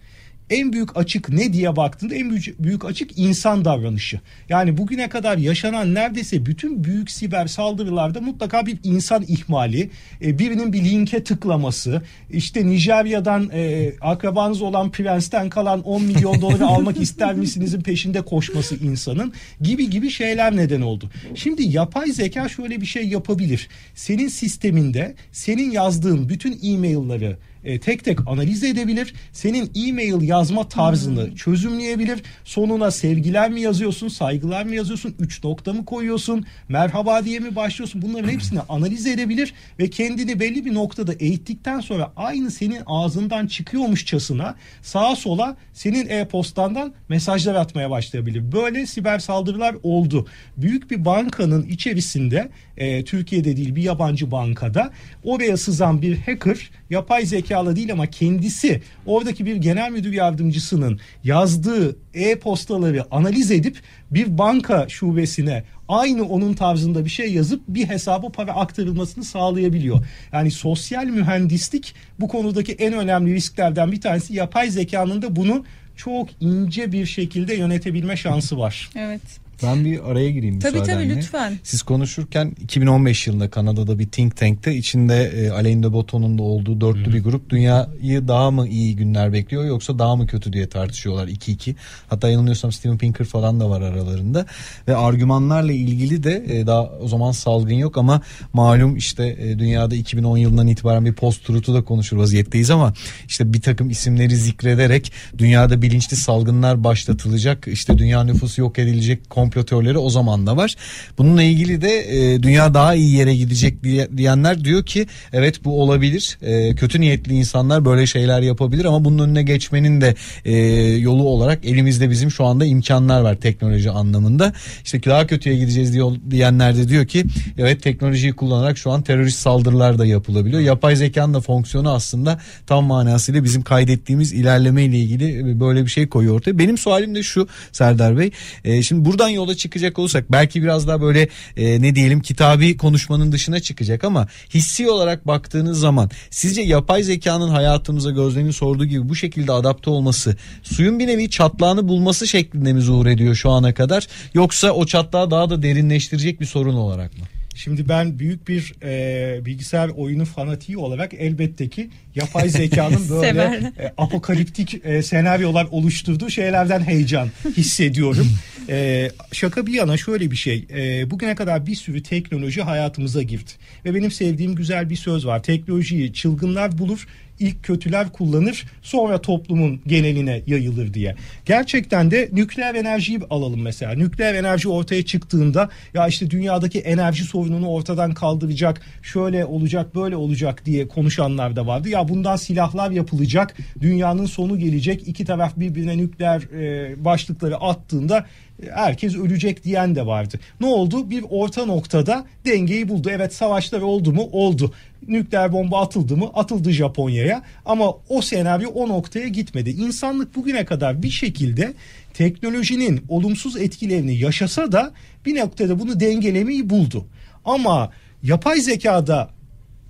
en 0.52 0.74
büyük 0.74 0.98
açık 0.98 1.30
ne 1.30 1.54
diye 1.54 1.76
baktığında 1.76 2.16
en 2.16 2.30
büyük, 2.30 2.64
büyük 2.64 2.86
açık 2.86 3.20
insan 3.20 3.66
davranışı. 3.66 4.20
Yani 4.50 4.78
bugüne 4.78 5.10
kadar 5.10 5.38
yaşanan 5.38 5.94
neredeyse 5.94 6.46
bütün 6.46 6.84
büyük 6.84 7.12
siber 7.12 7.48
saldırılarda 7.48 8.22
mutlaka 8.22 8.66
bir 8.66 8.78
insan 8.84 9.24
ihmali, 9.28 9.90
e, 10.22 10.40
birinin 10.40 10.74
bir 10.74 10.84
linke 10.84 11.24
tıklaması, 11.24 12.02
işte 12.30 12.68
Nijerya'dan 12.68 13.50
e, 13.54 13.92
akrabanız 14.02 14.62
olan 14.62 14.92
prensten 14.92 15.50
kalan 15.50 15.82
10 15.82 16.04
milyon 16.04 16.42
doları 16.42 16.66
almak 16.68 17.02
ister 17.02 17.34
misinizin 17.34 17.82
peşinde 17.82 18.22
koşması 18.22 18.76
insanın 18.76 19.34
gibi 19.62 19.90
gibi 19.90 20.10
şeyler 20.10 20.56
neden 20.56 20.82
oldu. 20.82 21.10
Şimdi 21.36 21.64
yapay 21.64 22.08
zeka 22.08 22.50
şöyle 22.50 22.82
bir 22.82 22.86
şey 22.86 23.08
yapabilir. 23.08 23.70
Senin 23.96 24.28
sisteminde 24.28 25.16
senin 25.32 25.72
yazdığın 25.72 26.30
bütün 26.30 26.60
e-mail'ları 26.64 27.38
e, 27.64 27.80
tek 27.80 28.04
tek 28.04 28.28
analiz 28.28 28.64
edebilir. 28.64 29.14
Senin 29.32 29.72
e-mail 29.76 30.22
yazma 30.22 30.70
tarzını 30.70 31.36
çözümleyebilir. 31.36 32.24
Sonuna 32.44 32.92
sevgiler 32.92 33.52
mi 33.52 33.62
yazıyorsun, 33.62 34.08
saygılar 34.08 34.66
mı 34.66 34.76
yazıyorsun, 34.76 35.16
üç 35.20 35.44
nokta 35.44 35.74
mı 35.74 35.86
koyuyorsun, 35.86 36.46
merhaba 36.70 37.26
diye 37.26 37.40
mi 37.40 37.56
başlıyorsun? 37.56 38.02
Bunların 38.02 38.30
hepsini 38.30 38.60
analiz 38.70 39.08
edebilir 39.08 39.54
ve 39.80 39.90
kendini 39.90 40.40
belli 40.40 40.66
bir 40.66 40.74
noktada 40.74 41.14
eğittikten 41.14 41.80
sonra 41.80 42.14
aynı 42.16 42.52
senin 42.52 42.82
ağzından 42.86 43.48
çıkıyormuşçasına 43.48 44.56
sağa 44.82 45.16
sola 45.16 45.58
senin 45.74 46.10
e-postandan 46.10 46.94
mesajlar 47.10 47.56
atmaya 47.56 47.90
başlayabilir. 47.90 48.52
Böyle 48.52 48.86
siber 48.88 49.20
saldırılar 49.20 49.76
oldu. 49.84 50.28
Büyük 50.58 50.92
bir 50.92 51.06
bankanın 51.06 51.64
içerisinde 51.64 52.50
e, 52.78 53.04
Türkiye'de 53.04 53.58
değil 53.58 53.76
bir 53.76 53.84
yabancı 53.84 54.32
bankada 54.32 54.92
oraya 55.24 55.58
sızan 55.58 56.02
bir 56.02 56.18
hacker 56.18 56.70
yapay 56.92 57.26
zekalı 57.26 57.76
değil 57.76 57.92
ama 57.92 58.08
kendisi 58.08 58.82
oradaki 59.06 59.46
bir 59.46 59.56
genel 59.56 59.92
müdür 59.92 60.14
yardımcısının 60.14 61.00
yazdığı 61.24 61.96
e-postaları 62.14 63.06
analiz 63.12 63.52
edip 63.52 63.78
bir 64.12 64.38
banka 64.38 64.90
şubesine 64.90 65.64
aynı 65.88 66.26
onun 66.26 66.54
tarzında 66.54 67.06
bir 67.06 67.10
şey 67.10 67.34
yazıp 67.34 67.62
bir 67.68 67.90
hesaba 67.90 68.30
para 68.30 68.54
aktarılmasını 68.54 69.24
sağlayabiliyor. 69.24 70.06
Yani 70.34 70.52
sosyal 70.52 71.06
mühendislik 71.06 71.96
bu 72.20 72.28
konudaki 72.28 72.72
en 72.72 72.94
önemli 72.94 73.34
risklerden 73.34 73.92
bir 73.92 74.02
tanesi 74.02 74.34
yapay 74.34 74.70
zekanın 74.70 75.22
da 75.22 75.36
bunu 75.36 75.66
çok 75.96 76.30
ince 76.40 76.92
bir 76.92 77.06
şekilde 77.06 77.56
yönetebilme 77.56 78.18
şansı 78.18 78.58
var. 78.58 78.90
Evet. 78.96 79.22
Ben 79.64 79.86
bir 79.86 80.12
araya 80.12 80.32
gireyim 80.32 80.60
Tabii, 80.60 80.72
tabii, 80.72 80.82
müsaadenle. 80.82 81.16
lütfen. 81.16 81.60
Siz 81.64 81.82
konuşurken 81.82 82.56
2015 82.64 83.28
yılında 83.28 83.50
Kanada'da 83.50 84.00
bir 84.00 84.08
think 84.08 84.38
tank'te 84.38 84.76
içinde 84.76 85.24
e, 85.36 85.50
Alain 85.50 85.84
de 85.84 85.94
Botton'un 85.94 86.38
da 86.38 86.44
olduğu 86.44 86.82
dörtlü 86.82 87.14
bir 87.14 87.24
grup 87.24 87.50
dünyayı 87.50 88.28
daha 88.28 88.52
mı 88.52 88.68
iyi 88.68 88.96
günler 88.96 89.34
bekliyor 89.34 89.66
yoksa 89.66 90.00
daha 90.00 90.16
mı 90.16 90.28
kötü 90.28 90.54
diye 90.54 90.70
tartışıyorlar 90.70 91.28
2-2. 91.28 91.76
Hatta 92.08 92.30
yanılmıyorsam 92.30 92.72
Steven 92.72 92.98
Pinker 92.98 93.26
falan 93.26 93.60
da 93.60 93.70
var 93.70 93.82
aralarında 93.82 94.46
ve 94.88 94.96
argümanlarla 94.96 95.72
ilgili 95.72 96.24
de 96.24 96.46
e, 96.50 96.68
daha 96.68 96.84
o 96.84 97.08
zaman 97.08 97.32
salgın 97.32 97.76
yok 97.76 97.98
ama 97.98 98.22
malum 98.54 98.96
işte 98.98 99.38
e, 99.40 99.60
dünyada 99.60 99.96
2010 99.96 100.38
yılından 100.38 100.68
itibaren 100.68 101.06
bir 101.06 101.14
post 101.14 101.46
truth'u 101.46 101.74
da 101.74 101.84
konuşur 101.84 102.18
vaziyetteyiz 102.18 102.70
ama 102.70 102.94
işte 103.28 103.54
bir 103.54 103.62
takım 103.62 103.90
isimleri 103.90 104.36
zikrederek 104.36 105.12
dünyada 105.38 105.82
bilinçli 105.82 106.18
salgınlar 106.18 106.84
başlatılacak 106.84 107.68
işte 107.68 107.98
dünya 107.98 108.24
nüfusu 108.24 108.62
yok 108.62 108.80
edilecek 108.80 109.30
komplo 109.30 109.51
komplo 109.52 109.64
teorileri 109.64 109.98
o 109.98 110.10
zaman 110.10 110.48
da 110.48 110.58
var. 110.58 110.76
Bununla 111.18 111.44
ilgili 111.44 111.82
de 111.82 112.00
e, 112.00 112.44
dünya 112.44 112.74
daha 112.74 112.96
iyi 112.96 113.16
yere 113.16 113.36
gidecek 113.36 113.84
diye, 113.84 114.08
diyenler 114.18 114.64
diyor 114.64 114.86
ki 114.86 115.08
evet 115.34 115.66
bu 115.66 115.82
olabilir. 115.82 116.38
E, 116.42 116.76
kötü 116.76 117.02
niyetli 117.02 117.34
insanlar 117.34 117.86
böyle 117.86 118.08
şeyler 118.08 118.42
yapabilir 118.42 118.86
ama 118.86 119.06
bunun 119.06 119.20
önüne 119.28 119.44
geçmenin 119.44 120.02
de 120.02 120.16
e, 120.46 120.56
yolu 120.98 121.24
olarak 121.24 121.66
elimizde 121.66 122.10
bizim 122.10 122.32
şu 122.32 122.46
anda 122.46 122.66
imkanlar 122.66 123.22
var 123.22 123.36
teknoloji 123.36 123.90
anlamında. 123.90 124.54
İşte 124.84 125.04
daha 125.04 125.28
kötüye 125.28 125.56
gideceğiz 125.56 125.94
diyor, 125.94 126.12
diyenler 126.30 126.78
de 126.78 126.88
diyor 126.88 127.08
ki 127.08 127.24
evet 127.58 127.84
teknolojiyi 127.84 128.34
kullanarak 128.34 128.78
şu 128.78 128.92
an 128.92 129.02
terörist 129.02 129.40
saldırılar 129.40 130.00
da 130.00 130.06
yapılabiliyor. 130.06 130.62
Yapay 130.62 130.96
zekanın 130.96 131.34
da 131.34 131.42
fonksiyonu 131.42 131.92
aslında 131.92 132.40
tam 132.68 132.86
manasıyla 132.86 133.44
bizim 133.44 133.62
kaydettiğimiz 133.62 134.34
ilerleme 134.34 134.84
ile 134.84 134.98
ilgili 134.98 135.60
böyle 135.60 135.86
bir 135.86 135.90
şey 135.90 136.08
koyuyor 136.08 136.36
ortaya. 136.36 136.58
Benim 136.58 136.78
sualim 136.78 137.16
de 137.16 137.24
şu 137.24 137.48
Serdar 137.72 138.18
Bey. 138.18 138.32
E, 138.64 138.82
şimdi 138.82 139.06
buradan 139.06 139.30
yola 139.42 139.56
çıkacak 139.56 140.00
olursak 140.00 140.32
belki 140.32 140.64
biraz 140.64 140.88
daha 140.88 141.02
böyle 141.02 141.28
e, 141.58 141.82
ne 141.82 141.96
diyelim 141.96 142.22
kitabi 142.22 142.78
konuşmanın 142.78 143.32
dışına 143.32 143.60
çıkacak 143.60 144.04
ama 144.04 144.28
hissi 144.54 144.90
olarak 144.90 145.28
baktığınız 145.28 145.80
zaman 145.80 146.10
sizce 146.30 146.62
yapay 146.62 147.04
zekanın 147.04 147.50
hayatımıza 147.50 148.12
gözlemin 148.12 148.52
sorduğu 148.52 148.86
gibi 148.86 149.10
bu 149.10 149.16
şekilde 149.16 149.52
adapte 149.52 149.90
olması 149.90 150.36
suyun 150.64 151.00
bir 151.00 151.08
nevi 151.08 151.30
çatlağını 151.30 151.88
bulması 151.88 152.28
şeklinde 152.28 152.74
mi 152.74 152.82
zuhur 152.82 153.06
ediyor 153.06 153.36
şu 153.36 153.50
ana 153.50 153.74
kadar 153.74 154.08
yoksa 154.34 154.72
o 154.72 154.86
çatlağı 154.86 155.32
daha 155.32 155.50
da 155.50 155.64
derinleştirecek 155.64 156.42
bir 156.42 156.46
sorun 156.46 156.76
olarak 156.76 157.18
mı? 157.18 157.26
Şimdi 157.56 157.90
ben 157.90 158.20
büyük 158.20 158.48
bir 158.48 158.74
e, 158.84 159.46
bilgisayar 159.46 159.90
oyunu 159.90 160.26
fanatiği 160.26 160.78
olarak 160.78 161.14
elbette 161.14 161.70
ki 161.70 161.90
yapay 162.16 162.50
zekanın 162.50 163.10
böyle 163.22 163.72
e, 163.80 163.94
apokaliptik 163.98 164.86
e, 164.86 165.04
senaryolar 165.04 165.68
oluşturduğu 165.72 166.30
şeylerden 166.30 166.80
heyecan 166.80 167.30
hissediyorum. 167.58 168.28
E, 168.70 169.10
şaka 169.32 169.68
bir 169.68 169.74
yana 169.74 169.98
şöyle 169.98 170.32
bir 170.32 170.36
şey. 170.36 170.68
E, 170.74 171.12
bugüne 171.12 171.36
kadar 171.36 171.66
bir 171.66 171.76
sürü 171.76 172.04
teknoloji 172.04 172.62
hayatımıza 172.62 173.22
girdi. 173.22 173.52
Ve 173.86 173.96
benim 173.96 174.12
sevdiğim 174.12 174.56
güzel 174.56 174.90
bir 174.90 174.96
söz 174.96 175.26
var. 175.26 175.44
Teknolojiyi 175.44 176.14
çılgınlar 176.14 176.78
bulur, 176.78 177.08
ilk 177.42 177.64
kötüler 177.64 178.12
kullanır 178.12 178.66
sonra 178.82 179.22
toplumun 179.22 179.82
geneline 179.88 180.42
yayılır 180.48 180.94
diye. 180.94 181.16
Gerçekten 181.46 182.12
de 182.12 182.30
nükleer 182.32 182.76
enerjiyi 182.76 183.20
alalım 183.30 183.62
mesela. 183.62 183.94
Nükleer 183.94 184.36
enerji 184.36 184.70
ortaya 184.70 185.06
çıktığında 185.06 185.70
ya 185.94 186.08
işte 186.08 186.30
dünyadaki 186.30 186.80
enerji 186.80 187.24
sorununu 187.24 187.68
ortadan 187.70 188.14
kaldıracak, 188.14 188.82
şöyle 189.02 189.46
olacak, 189.46 189.96
böyle 189.96 190.16
olacak 190.16 190.66
diye 190.66 190.88
konuşanlar 190.88 191.56
da 191.56 191.68
vardı. 191.68 191.90
Ya 191.90 192.08
bundan 192.08 192.36
silahlar 192.36 192.92
yapılacak, 192.92 193.58
dünyanın 193.82 194.26
sonu 194.26 194.60
gelecek. 194.60 195.08
İki 195.08 195.26
taraf 195.26 195.54
birbirine 195.58 195.98
nükleer 195.98 196.42
e, 196.42 197.06
başlıkları 197.06 197.58
attığında 197.58 198.26
herkes 198.70 199.16
ölecek 199.16 199.64
diyen 199.64 199.96
de 199.96 200.06
vardı. 200.06 200.40
Ne 200.60 200.68
oldu? 200.68 201.10
Bir 201.10 201.24
orta 201.30 201.66
noktada 201.66 202.26
dengeyi 202.46 202.90
buldu. 202.90 203.10
Evet 203.12 203.34
savaşlar 203.34 203.82
oldu 203.82 204.14
mu? 204.14 204.30
Oldu. 204.32 204.74
Nükleer 205.08 205.52
bomba 205.52 205.82
atıldı 205.82 206.18
mı? 206.18 206.30
Atıldı 206.34 206.72
Japonya'ya. 206.72 207.44
Ama 207.66 207.94
o 208.10 208.22
senaryo 208.22 208.70
o 208.70 208.90
noktaya 208.90 209.28
gitmedi. 209.28 209.70
İnsanlık 209.70 210.36
bugüne 210.36 210.66
kadar 210.66 211.04
bir 211.04 211.10
şekilde 211.10 211.74
teknolojinin 212.14 213.06
olumsuz 213.10 213.58
etkilerini 213.58 214.18
yaşasa 214.18 214.72
da 214.72 214.94
bir 215.26 215.40
noktada 215.40 215.80
bunu 215.80 216.00
dengelemeyi 216.00 216.70
buldu. 216.70 217.06
Ama 217.46 217.92
yapay 218.24 218.60
zekada 218.60 219.30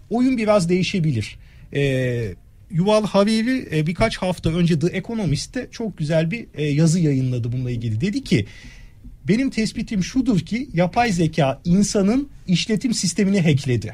oyun 0.09 0.37
biraz 0.37 0.69
değişebilir. 0.69 1.37
Ee, 1.73 2.33
Yuval 2.71 3.05
Harari 3.05 3.67
e, 3.75 3.87
birkaç 3.87 4.17
hafta 4.17 4.49
önce 4.49 4.79
The 4.79 4.87
Economist'te 4.87 5.67
çok 5.71 5.97
güzel 5.97 6.31
bir 6.31 6.45
e, 6.53 6.65
yazı 6.65 6.99
yayınladı 6.99 7.51
bununla 7.51 7.71
ilgili. 7.71 8.01
Dedi 8.01 8.23
ki 8.23 8.45
benim 9.27 9.49
tespitim 9.49 10.03
şudur 10.03 10.39
ki 10.39 10.69
yapay 10.73 11.11
zeka 11.11 11.61
insanın 11.65 12.29
işletim 12.47 12.93
sistemini 12.93 13.41
hackledi. 13.41 13.93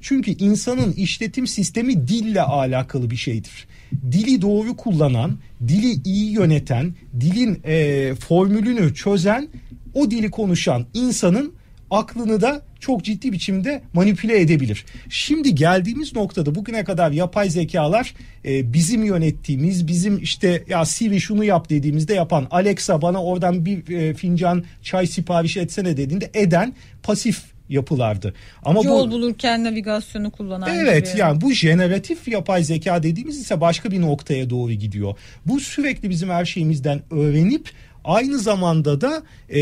Çünkü 0.00 0.30
insanın 0.30 0.92
işletim 0.92 1.46
sistemi 1.46 2.08
dille 2.08 2.42
alakalı 2.42 3.10
bir 3.10 3.16
şeydir. 3.16 3.66
Dili 4.12 4.42
doğru 4.42 4.76
kullanan, 4.76 5.38
dili 5.68 6.02
iyi 6.04 6.32
yöneten, 6.32 6.94
dilin 7.20 7.60
e, 7.64 8.14
formülünü 8.14 8.94
çözen, 8.94 9.48
o 9.94 10.10
dili 10.10 10.30
konuşan 10.30 10.86
insanın 10.94 11.52
aklını 11.90 12.40
da 12.40 12.62
çok 12.80 13.04
ciddi 13.04 13.32
biçimde 13.32 13.82
manipüle 13.92 14.40
edebilir. 14.40 14.84
Şimdi 15.08 15.54
geldiğimiz 15.54 16.14
noktada 16.14 16.54
bugüne 16.54 16.84
kadar 16.84 17.12
yapay 17.12 17.50
zekalar 17.50 18.14
e, 18.44 18.72
bizim 18.72 19.04
yönettiğimiz, 19.04 19.86
bizim 19.86 20.18
işte 20.18 20.64
ya 20.68 20.84
Siri 20.84 21.20
şunu 21.20 21.44
yap 21.44 21.70
dediğimizde 21.70 22.14
yapan, 22.14 22.46
Alexa 22.50 23.02
bana 23.02 23.24
oradan 23.24 23.64
bir 23.64 23.96
e, 23.96 24.14
fincan 24.14 24.64
çay 24.82 25.06
sipariş 25.06 25.56
etsene 25.56 25.96
dediğinde 25.96 26.30
eden 26.34 26.74
pasif 27.02 27.42
yapılardı. 27.68 28.34
Ama 28.62 28.80
yol 28.84 29.06
bu, 29.06 29.12
bulurken 29.12 29.64
navigasyonu 29.64 30.30
kullanan 30.30 30.74
Evet 30.74 31.12
gibi. 31.12 31.20
yani 31.20 31.40
bu 31.40 31.52
jeneratif 31.52 32.28
yapay 32.28 32.64
zeka 32.64 33.02
dediğimiz 33.02 33.38
ise 33.38 33.60
başka 33.60 33.90
bir 33.90 34.00
noktaya 34.00 34.50
doğru 34.50 34.72
gidiyor. 34.72 35.14
Bu 35.46 35.60
sürekli 35.60 36.10
bizim 36.10 36.30
her 36.30 36.44
şeyimizden 36.44 37.02
öğrenip 37.10 37.70
aynı 38.04 38.38
zamanda 38.38 39.00
da 39.00 39.22
e, 39.48 39.60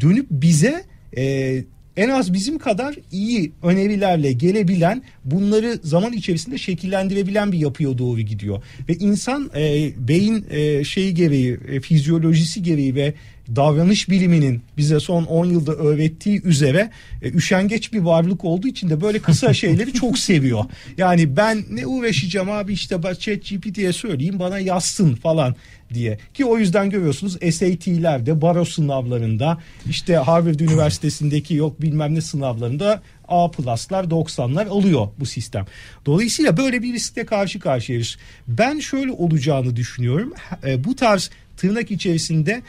dönüp 0.00 0.26
bize 0.30 0.84
e, 1.16 1.64
en 1.96 2.08
az 2.08 2.32
bizim 2.32 2.58
kadar 2.58 2.94
iyi 3.12 3.52
önerilerle 3.62 4.32
gelebilen 4.32 5.02
bunları 5.24 5.78
zaman 5.82 6.12
içerisinde 6.12 6.58
şekillendirebilen 6.58 7.52
bir 7.52 7.58
yapıya 7.58 7.98
doğru 7.98 8.20
gidiyor. 8.20 8.62
Ve 8.88 8.94
insan 8.94 9.50
e, 9.56 9.90
beyin 10.08 10.46
e, 10.50 10.84
şeyi 10.84 11.14
gereği, 11.14 11.58
e, 11.68 11.80
fizyolojisi 11.80 12.62
gereği 12.62 12.94
ve 12.94 13.14
davranış 13.56 14.10
biliminin 14.10 14.62
bize 14.76 15.00
son 15.00 15.24
10 15.24 15.46
yılda 15.46 15.72
öğrettiği 15.72 16.42
üzere 16.42 16.90
e, 17.22 17.30
üşengeç 17.30 17.92
bir 17.92 18.00
varlık 18.00 18.44
olduğu 18.44 18.68
için 18.68 18.90
de 18.90 19.00
böyle 19.00 19.18
kısa 19.18 19.54
şeyleri 19.62 19.92
çok 19.92 20.18
seviyor. 20.18 20.64
Yani 20.98 21.36
ben 21.36 21.64
ne 21.70 21.86
uğraşacağım 21.86 22.50
abi 22.50 22.72
işte 22.72 22.96
chat 23.02 23.50
GPT'ye 23.50 23.92
söyleyeyim 23.92 24.38
bana 24.38 24.58
yazsın 24.58 25.14
falan 25.14 25.56
diye. 25.94 26.18
Ki 26.34 26.44
o 26.44 26.58
yüzden 26.58 26.90
görüyorsunuz 26.90 27.32
SAT'lerde, 27.32 28.42
baro 28.42 28.64
sınavlarında 28.64 29.58
işte 29.86 30.16
Harvard 30.16 30.60
Üniversitesi'ndeki 30.60 31.54
yok 31.54 31.82
bilmem 31.82 32.14
ne 32.14 32.20
sınavlarında 32.20 33.02
A 33.28 33.50
plus'lar 33.50 34.04
90'lar 34.04 34.68
alıyor 34.68 35.08
bu 35.18 35.26
sistem. 35.26 35.66
Dolayısıyla 36.06 36.56
böyle 36.56 36.82
bir 36.82 36.92
riskle 36.92 37.26
karşı 37.26 37.60
karşıyayız. 37.60 38.16
Ben 38.48 38.78
şöyle 38.78 39.12
olacağını 39.12 39.76
düşünüyorum. 39.76 40.32
E, 40.66 40.84
bu 40.84 40.96
tarz 40.96 41.30
tırnak 41.62 41.90
içerisinde 41.90 42.62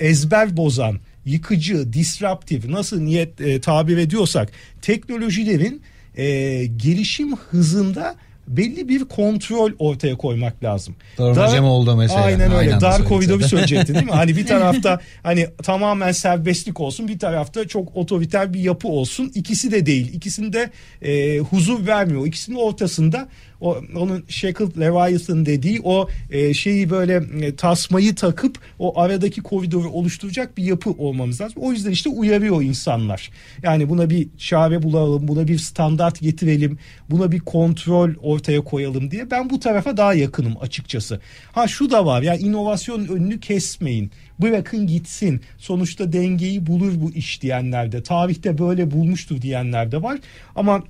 ezber 0.00 0.56
bozan, 0.56 0.98
yıkıcı, 1.24 1.92
disruptif 1.92 2.68
nasıl 2.68 3.00
niyet 3.00 3.40
e, 3.40 3.60
tabir 3.60 3.96
ediyorsak 3.96 4.52
teknolojilerin 4.82 5.82
e, 6.16 6.24
gelişim 6.64 7.36
hızında 7.36 8.16
belli 8.48 8.88
bir 8.88 9.04
kontrol 9.04 9.70
ortaya 9.78 10.16
koymak 10.16 10.64
lazım. 10.64 10.94
Dar, 11.18 11.58
oldu 11.58 11.96
mesela. 11.96 12.22
Aynen 12.22 12.40
öyle. 12.40 12.56
Aynen 12.56 12.80
Dar 12.80 13.04
koridoru 13.04 13.42
söyleyecektin 13.42 13.94
değil 13.94 14.06
mi? 14.06 14.10
Hani 14.10 14.36
bir 14.36 14.46
tarafta 14.54 15.00
hani 15.22 15.48
tamamen 15.62 16.12
serbestlik 16.12 16.80
olsun 16.80 17.08
bir 17.08 17.18
tarafta 17.18 17.68
çok 17.68 17.96
otoriter 17.96 18.54
bir 18.54 18.60
yapı 18.60 18.88
olsun. 18.88 19.32
İkisi 19.34 19.72
de 19.72 19.86
değil. 19.86 20.14
İkisinde 20.14 20.70
e, 21.02 21.38
huzur 21.38 21.86
vermiyor. 21.86 22.26
İkisinin 22.26 22.56
ortasında 22.56 23.28
o 23.62 23.76
onun 23.96 24.24
Shackled 24.28 24.80
Leviathan 24.80 25.46
dediği 25.46 25.80
o 25.84 26.08
e, 26.30 26.54
şeyi 26.54 26.90
böyle 26.90 27.22
e, 27.46 27.56
tasmayı 27.56 28.14
takıp 28.14 28.58
o 28.78 29.00
aradaki 29.00 29.40
koridoru 29.42 29.90
oluşturacak 29.90 30.56
bir 30.56 30.64
yapı 30.64 30.90
olmamız 30.90 31.40
lazım. 31.40 31.62
O 31.62 31.72
yüzden 31.72 31.90
işte 31.90 32.10
uyarıyor 32.10 32.62
insanlar. 32.62 33.30
Yani 33.62 33.88
buna 33.88 34.10
bir 34.10 34.28
çare 34.38 34.82
bulalım, 34.82 35.28
buna 35.28 35.48
bir 35.48 35.58
standart 35.58 36.20
getirelim, 36.20 36.78
buna 37.10 37.32
bir 37.32 37.40
kontrol 37.40 38.10
ortaya 38.22 38.60
koyalım 38.60 39.10
diye. 39.10 39.30
Ben 39.30 39.50
bu 39.50 39.60
tarafa 39.60 39.96
daha 39.96 40.14
yakınım 40.14 40.54
açıkçası. 40.60 41.20
Ha 41.52 41.68
şu 41.68 41.90
da 41.90 42.06
var 42.06 42.22
ya 42.22 42.32
yani 42.32 42.42
inovasyonun 42.42 43.06
önünü 43.06 43.40
kesmeyin 43.40 44.10
bırakın 44.38 44.86
gitsin. 44.86 45.40
Sonuçta 45.58 46.12
dengeyi 46.12 46.66
bulur 46.66 46.92
bu 46.96 47.10
iş 47.10 47.42
diyenler 47.42 47.92
de 47.92 48.02
tarihte 48.02 48.58
böyle 48.58 48.90
bulmuştur 48.90 49.42
diyenler 49.42 49.92
de 49.92 50.02
var. 50.02 50.18
Ama 50.56 50.82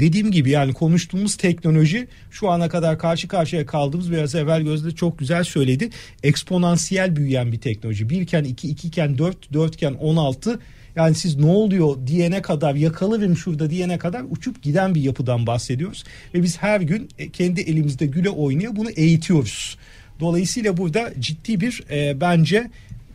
Dediğim 0.00 0.30
gibi 0.30 0.50
yani 0.50 0.72
konuştuğumuz 0.72 1.36
teknoloji 1.36 2.08
şu 2.30 2.50
ana 2.50 2.68
kadar 2.68 2.98
karşı 2.98 3.28
karşıya 3.28 3.66
kaldığımız 3.66 4.10
biraz 4.10 4.34
evvel 4.34 4.62
Gözde 4.62 4.90
çok 4.90 5.18
güzel 5.18 5.44
söyledi. 5.44 5.90
Eksponansiyel 6.22 7.16
büyüyen 7.16 7.52
bir 7.52 7.60
teknoloji. 7.60 8.10
Birken 8.10 8.44
iki, 8.44 8.68
ikiken 8.68 9.18
dört, 9.18 9.52
dörtken 9.52 9.92
on 9.92 10.16
altı 10.16 10.60
yani 10.96 11.14
siz 11.14 11.36
ne 11.36 11.46
oluyor 11.46 12.06
diyene 12.06 12.42
kadar 12.42 12.74
yakalarım 12.74 13.36
şurada 13.36 13.70
diyene 13.70 13.98
kadar 13.98 14.24
uçup 14.30 14.62
giden 14.62 14.94
bir 14.94 15.02
yapıdan 15.02 15.46
bahsediyoruz. 15.46 16.04
Ve 16.34 16.42
biz 16.42 16.58
her 16.58 16.80
gün 16.80 17.08
e, 17.18 17.30
kendi 17.30 17.60
elimizde 17.60 18.06
güle 18.06 18.30
oynaya 18.30 18.76
bunu 18.76 18.90
eğitiyoruz. 18.90 19.78
Dolayısıyla 20.20 20.76
burada 20.76 21.12
ciddi 21.20 21.60
bir 21.60 21.84
e, 21.90 22.20
bence 22.20 22.70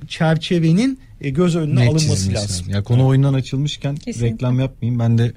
çerçevenin 0.08 1.00
e, 1.22 1.30
göz 1.30 1.56
önüne 1.56 1.80
Net 1.80 1.90
alınması 1.90 2.34
lazım. 2.34 2.70
Ya 2.70 2.84
konu 2.84 3.00
evet. 3.00 3.10
oyundan 3.10 3.34
açılmışken 3.34 3.96
Kesinlikle. 3.96 4.34
reklam 4.34 4.60
yapmayayım. 4.60 5.00
Ben 5.00 5.18
de 5.18 5.34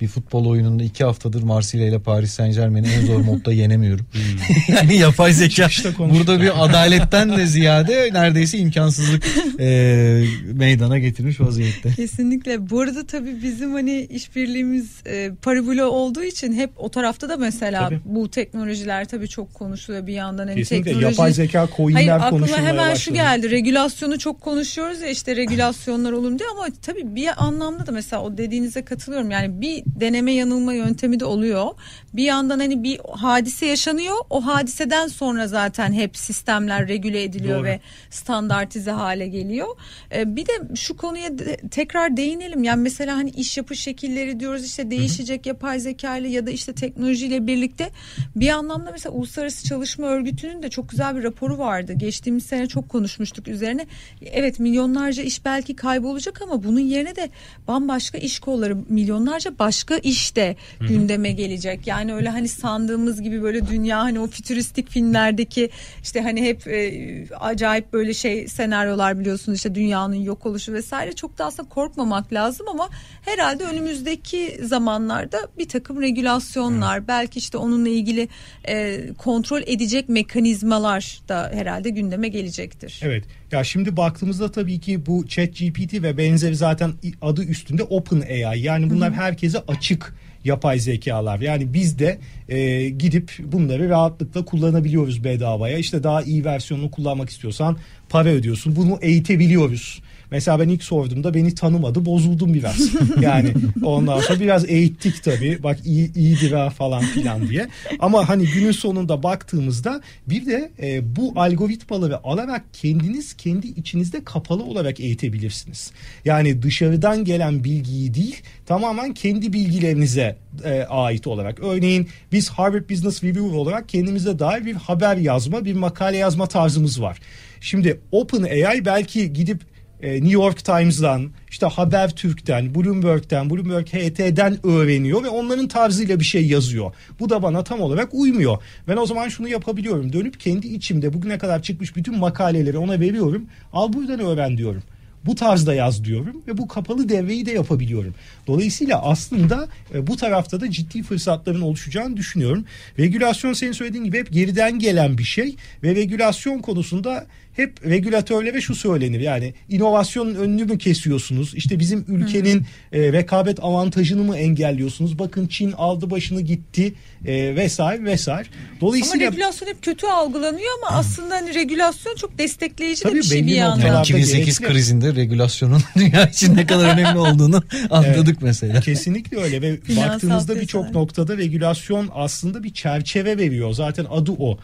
bir 0.00 0.08
futbol 0.08 0.46
oyununda 0.46 0.82
iki 0.82 1.04
haftadır 1.04 1.42
Marsilya 1.42 1.88
ile 1.88 1.98
Paris 1.98 2.30
Saint 2.30 2.54
Germain'i 2.54 2.88
en 2.88 3.06
zor 3.06 3.20
modda 3.20 3.52
yenemiyorum. 3.52 4.06
yani 4.68 4.96
yapay 4.96 5.32
zeka 5.32 5.68
burada 5.98 6.40
bir 6.40 6.64
adaletten 6.64 7.36
de 7.36 7.46
ziyade 7.46 8.10
neredeyse 8.12 8.58
imkansızlık 8.58 9.24
e, 9.60 10.24
meydana 10.52 10.98
getirmiş 10.98 11.40
vaziyette. 11.40 11.90
Kesinlikle. 11.96 12.70
Bu 12.70 12.80
arada 12.80 13.06
tabii 13.06 13.42
bizim 13.42 13.72
hani 13.72 14.00
işbirliğimiz 14.00 14.90
e, 15.06 15.30
Paribulo 15.42 15.84
olduğu 15.84 16.24
için 16.24 16.52
hep 16.52 16.70
o 16.76 16.88
tarafta 16.88 17.28
da 17.28 17.36
mesela 17.36 17.88
tabii. 17.88 18.00
bu 18.04 18.30
teknolojiler 18.30 19.04
tabii 19.04 19.28
çok 19.28 19.54
konuşuluyor 19.54 20.06
bir 20.06 20.12
yandan. 20.12 20.46
Hani 20.46 20.56
Kesinlikle 20.56 20.90
teknoloji... 20.90 21.14
yapay 21.14 21.32
zeka 21.32 21.68
coinler 21.76 22.18
Hayır, 22.18 22.30
konuşulmaya 22.30 22.56
aklıma 22.56 22.68
hemen 22.68 22.90
başladı. 22.90 23.00
şu 23.00 23.14
geldi. 23.14 23.50
Regülasyonu 23.50 24.18
çok 24.18 24.40
konuşuyoruz 24.40 25.00
ya 25.00 25.08
işte 25.08 25.36
regülasyonlar 25.36 26.12
olur 26.12 26.38
diye 26.38 26.48
ama 26.48 26.66
tabii 26.82 27.14
bir 27.14 27.44
anlamda 27.44 27.86
da 27.86 27.92
mesela 27.92 28.22
o 28.22 28.38
dediğinize 28.38 28.84
katılıyorum. 28.84 29.30
Yani 29.30 29.60
bir 29.60 29.83
deneme 29.86 30.32
yanılma 30.32 30.72
yöntemi 30.72 31.20
de 31.20 31.24
oluyor. 31.24 31.66
Bir 32.14 32.24
yandan 32.24 32.58
hani 32.58 32.82
bir 32.82 33.00
hadise 33.12 33.66
yaşanıyor. 33.66 34.16
O 34.30 34.46
hadiseden 34.46 35.08
sonra 35.08 35.48
zaten 35.48 35.92
hep 35.92 36.16
sistemler 36.16 36.88
regüle 36.88 37.22
ediliyor 37.22 37.58
Doğru. 37.58 37.64
ve 37.64 37.80
standartize 38.10 38.90
hale 38.90 39.28
geliyor. 39.28 39.68
Ee, 40.14 40.36
bir 40.36 40.46
de 40.46 40.52
şu 40.74 40.96
konuya 40.96 41.38
de, 41.38 41.56
tekrar 41.56 42.16
değinelim. 42.16 42.64
Yani 42.64 42.82
mesela 42.82 43.16
hani 43.16 43.30
iş 43.30 43.56
yapış 43.56 43.80
şekilleri 43.80 44.40
diyoruz 44.40 44.64
işte 44.64 44.90
değişecek 44.90 45.40
Hı-hı. 45.40 45.48
yapay 45.48 45.80
zeka 45.80 46.16
ile 46.16 46.28
ya 46.28 46.46
da 46.46 46.50
işte 46.50 46.72
teknolojiyle 46.72 47.46
birlikte 47.46 47.90
bir 48.36 48.48
anlamda 48.48 48.90
mesela 48.90 49.12
Uluslararası 49.12 49.68
Çalışma 49.68 50.06
Örgütü'nün 50.06 50.62
de 50.62 50.70
çok 50.70 50.88
güzel 50.88 51.16
bir 51.16 51.22
raporu 51.22 51.58
vardı. 51.58 51.92
Geçtiğimiz 51.92 52.46
sene 52.46 52.66
çok 52.66 52.88
konuşmuştuk 52.88 53.48
üzerine. 53.48 53.86
Evet 54.22 54.60
milyonlarca 54.60 55.22
iş 55.22 55.44
belki 55.44 55.76
kaybolacak 55.76 56.42
ama 56.42 56.64
bunun 56.64 56.80
yerine 56.80 57.16
de 57.16 57.30
bambaşka 57.68 58.18
iş 58.18 58.38
kolları 58.38 58.76
milyonlarca 58.88 59.58
başka 59.74 59.96
iş 59.96 60.36
de 60.36 60.56
gündeme 60.80 61.32
gelecek. 61.32 61.86
Yani 61.86 62.14
öyle 62.14 62.28
hani 62.28 62.48
sandığımız 62.48 63.22
gibi 63.22 63.42
böyle 63.42 63.66
dünya 63.66 63.98
hani 63.98 64.20
o 64.20 64.26
fütüristik 64.26 64.90
filmlerdeki 64.90 65.70
işte 66.02 66.20
hani 66.20 66.42
hep 66.42 66.68
e, 66.68 67.26
acayip 67.40 67.92
böyle 67.92 68.14
şey 68.14 68.48
senaryolar 68.48 69.18
biliyorsunuz 69.18 69.56
işte 69.56 69.74
dünyanın 69.74 70.14
yok 70.14 70.46
oluşu 70.46 70.72
vesaire 70.72 71.12
çok 71.12 71.38
da 71.38 71.44
aslında 71.44 71.68
korkmamak 71.68 72.32
lazım 72.32 72.68
ama 72.68 72.88
herhalde 73.22 73.64
önümüzdeki 73.64 74.58
zamanlarda 74.62 75.38
bir 75.58 75.68
takım 75.68 76.02
regülasyonlar 76.02 77.00
hmm. 77.00 77.08
belki 77.08 77.38
işte 77.38 77.58
onunla 77.58 77.88
ilgili 77.88 78.28
e, 78.68 79.00
kontrol 79.18 79.62
edecek 79.66 80.08
mekanizmalar 80.08 81.20
da 81.28 81.50
herhalde 81.54 81.90
gündeme 81.90 82.28
gelecektir. 82.28 83.00
Evet. 83.04 83.24
Ya 83.54 83.64
şimdi 83.64 83.96
baktığımızda 83.96 84.50
tabii 84.50 84.80
ki 84.80 85.06
bu 85.06 85.26
Chat 85.28 85.48
GPT 85.48 86.02
ve 86.02 86.18
benzeri 86.18 86.56
zaten 86.56 86.92
adı 87.22 87.44
üstünde 87.44 87.82
Open 87.82 88.20
AI. 88.20 88.60
Yani 88.60 88.90
bunlar 88.90 89.12
Hı-hı. 89.12 89.20
herkese 89.20 89.58
açık 89.68 90.14
yapay 90.44 90.78
zekalar. 90.78 91.40
Yani 91.40 91.74
biz 91.74 91.98
de 91.98 92.18
e, 92.48 92.88
gidip 92.88 93.32
bunları 93.44 93.88
rahatlıkla 93.88 94.44
kullanabiliyoruz 94.44 95.24
bedavaya. 95.24 95.78
İşte 95.78 96.02
daha 96.02 96.22
iyi 96.22 96.44
versiyonunu 96.44 96.90
kullanmak 96.90 97.30
istiyorsan 97.30 97.76
para 98.08 98.28
ödüyorsun. 98.28 98.76
Bunu 98.76 98.98
eğitebiliyoruz. 99.02 100.02
Mesela 100.34 100.60
ben 100.60 100.68
ilk 100.68 100.84
sorduğumda 100.84 101.34
beni 101.34 101.54
tanımadı 101.54 102.04
bozuldum 102.04 102.54
biraz. 102.54 102.90
Yani 103.20 103.54
ondan 103.82 104.20
sonra 104.20 104.40
biraz 104.40 104.68
eğittik 104.68 105.22
tabii. 105.22 105.62
Bak 105.62 105.78
iyi, 105.84 106.14
iyidir 106.14 106.52
ha 106.52 106.70
falan 106.70 107.02
filan 107.02 107.48
diye. 107.48 107.68
Ama 107.98 108.28
hani 108.28 108.46
günün 108.46 108.72
sonunda 108.72 109.22
baktığımızda 109.22 110.00
bir 110.26 110.46
de 110.46 110.70
e, 110.82 111.16
bu 111.16 111.32
algoritmaları 111.36 112.24
alarak 112.24 112.64
kendiniz 112.72 113.34
kendi 113.34 113.66
içinizde 113.66 114.24
kapalı 114.24 114.62
olarak 114.62 115.00
eğitebilirsiniz. 115.00 115.92
Yani 116.24 116.62
dışarıdan 116.62 117.24
gelen 117.24 117.64
bilgiyi 117.64 118.14
değil 118.14 118.42
tamamen 118.66 119.14
kendi 119.14 119.52
bilgilerinize 119.52 120.36
e, 120.64 120.82
ait 120.82 121.26
olarak. 121.26 121.60
Örneğin 121.60 122.08
biz 122.32 122.50
Harvard 122.50 122.90
Business 122.90 123.24
Review 123.24 123.56
olarak 123.56 123.88
kendimize 123.88 124.38
dair 124.38 124.66
bir 124.66 124.74
haber 124.74 125.16
yazma, 125.16 125.64
bir 125.64 125.74
makale 125.74 126.16
yazma 126.16 126.46
tarzımız 126.46 127.02
var. 127.02 127.20
Şimdi 127.60 128.00
OpenAI 128.12 128.84
belki 128.84 129.32
gidip 129.32 129.73
e, 130.04 130.12
New 130.14 130.32
York 130.32 130.64
Times'dan, 130.64 131.30
işte 131.50 131.66
Habertürk'ten, 131.66 132.74
Bloomberg'den, 132.74 133.50
Bloomberg 133.50 133.86
HT'den 133.86 134.66
öğreniyor 134.66 135.22
ve 135.22 135.28
onların 135.28 135.68
tarzıyla 135.68 136.20
bir 136.20 136.24
şey 136.24 136.46
yazıyor. 136.46 136.94
Bu 137.20 137.30
da 137.30 137.42
bana 137.42 137.64
tam 137.64 137.80
olarak 137.80 138.08
uymuyor. 138.12 138.58
Ben 138.88 138.96
o 138.96 139.06
zaman 139.06 139.28
şunu 139.28 139.48
yapabiliyorum. 139.48 140.12
Dönüp 140.12 140.40
kendi 140.40 140.66
içimde 140.66 141.12
bugüne 141.12 141.38
kadar 141.38 141.62
çıkmış 141.62 141.96
bütün 141.96 142.18
makaleleri 142.18 142.78
ona 142.78 143.00
veriyorum. 143.00 143.46
Al 143.72 143.92
buradan 143.92 144.20
öğren 144.20 144.56
diyorum 144.56 144.82
bu 145.26 145.34
tarzda 145.34 145.74
yaz 145.74 146.04
diyorum 146.04 146.42
ve 146.48 146.58
bu 146.58 146.68
kapalı 146.68 147.08
devreyi 147.08 147.46
de 147.46 147.52
yapabiliyorum. 147.52 148.14
Dolayısıyla 148.46 149.02
aslında 149.02 149.68
e, 149.94 150.06
bu 150.06 150.16
tarafta 150.16 150.60
da 150.60 150.70
ciddi 150.70 151.02
fırsatların 151.02 151.60
oluşacağını 151.60 152.16
düşünüyorum. 152.16 152.64
Regülasyon 152.98 153.52
senin 153.52 153.72
söylediğin 153.72 154.04
gibi 154.04 154.18
hep 154.18 154.32
geriden 154.32 154.78
gelen 154.78 155.18
bir 155.18 155.24
şey 155.24 155.56
ve 155.82 155.94
regülasyon 155.94 156.58
konusunda 156.58 157.26
hep 157.56 157.86
regülatörlere 157.86 158.60
şu 158.60 158.74
söylenir 158.74 159.20
yani 159.20 159.54
inovasyonun 159.68 160.34
önünü 160.34 160.64
mü 160.64 160.78
kesiyorsunuz? 160.78 161.54
İşte 161.54 161.78
bizim 161.78 162.04
ülkenin 162.08 162.66
e, 162.92 163.12
rekabet 163.12 163.64
avantajını 163.64 164.24
mı 164.24 164.36
engelliyorsunuz? 164.36 165.18
Bakın 165.18 165.46
Çin 165.46 165.72
aldı 165.72 166.10
başını 166.10 166.40
gitti 166.40 166.94
e, 167.26 167.56
vesaire 167.56 168.04
vesaire. 168.04 168.48
Dolayısıyla 168.80 169.26
ama 169.26 169.36
regülasyon 169.36 169.68
hep 169.68 169.82
kötü 169.82 170.06
algılanıyor 170.06 170.70
ama 170.82 170.98
aslında 170.98 171.34
hani 171.34 171.54
regülasyon 171.54 172.16
çok 172.16 172.38
destekleyici 172.38 173.04
de 173.04 173.14
bir 173.14 173.22
şey 173.22 173.46
bir 173.46 173.54
yandan. 173.54 174.02
2008 174.02 174.60
krizinde 174.60 175.14
regülasyonun 175.14 175.82
dünya 175.96 176.26
için 176.26 176.56
ne 176.56 176.66
kadar 176.66 176.94
önemli 176.94 177.18
olduğunu 177.18 177.62
anladık 177.90 178.28
evet, 178.28 178.42
mesela. 178.42 178.80
Kesinlikle 178.80 179.36
öyle 179.36 179.62
ve 179.62 179.78
baktığımızda 179.96 180.60
birçok 180.60 180.90
noktada 180.90 181.36
regülasyon 181.36 182.10
aslında 182.14 182.62
bir 182.62 182.72
çerçeve 182.72 183.38
veriyor. 183.38 183.72
Zaten 183.72 184.06
adı 184.10 184.32
o. 184.38 184.58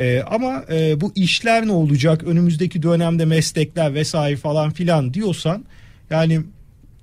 E, 0.00 0.22
ama 0.22 0.64
e, 0.72 1.00
bu 1.00 1.12
işler 1.14 1.66
ne 1.66 1.72
olacak 1.72 2.24
önümüzdeki 2.24 2.82
dönemde 2.82 3.24
meslekler 3.24 3.94
vesaire 3.94 4.36
falan 4.36 4.70
filan 4.70 5.14
diyorsan 5.14 5.64
yani 6.10 6.40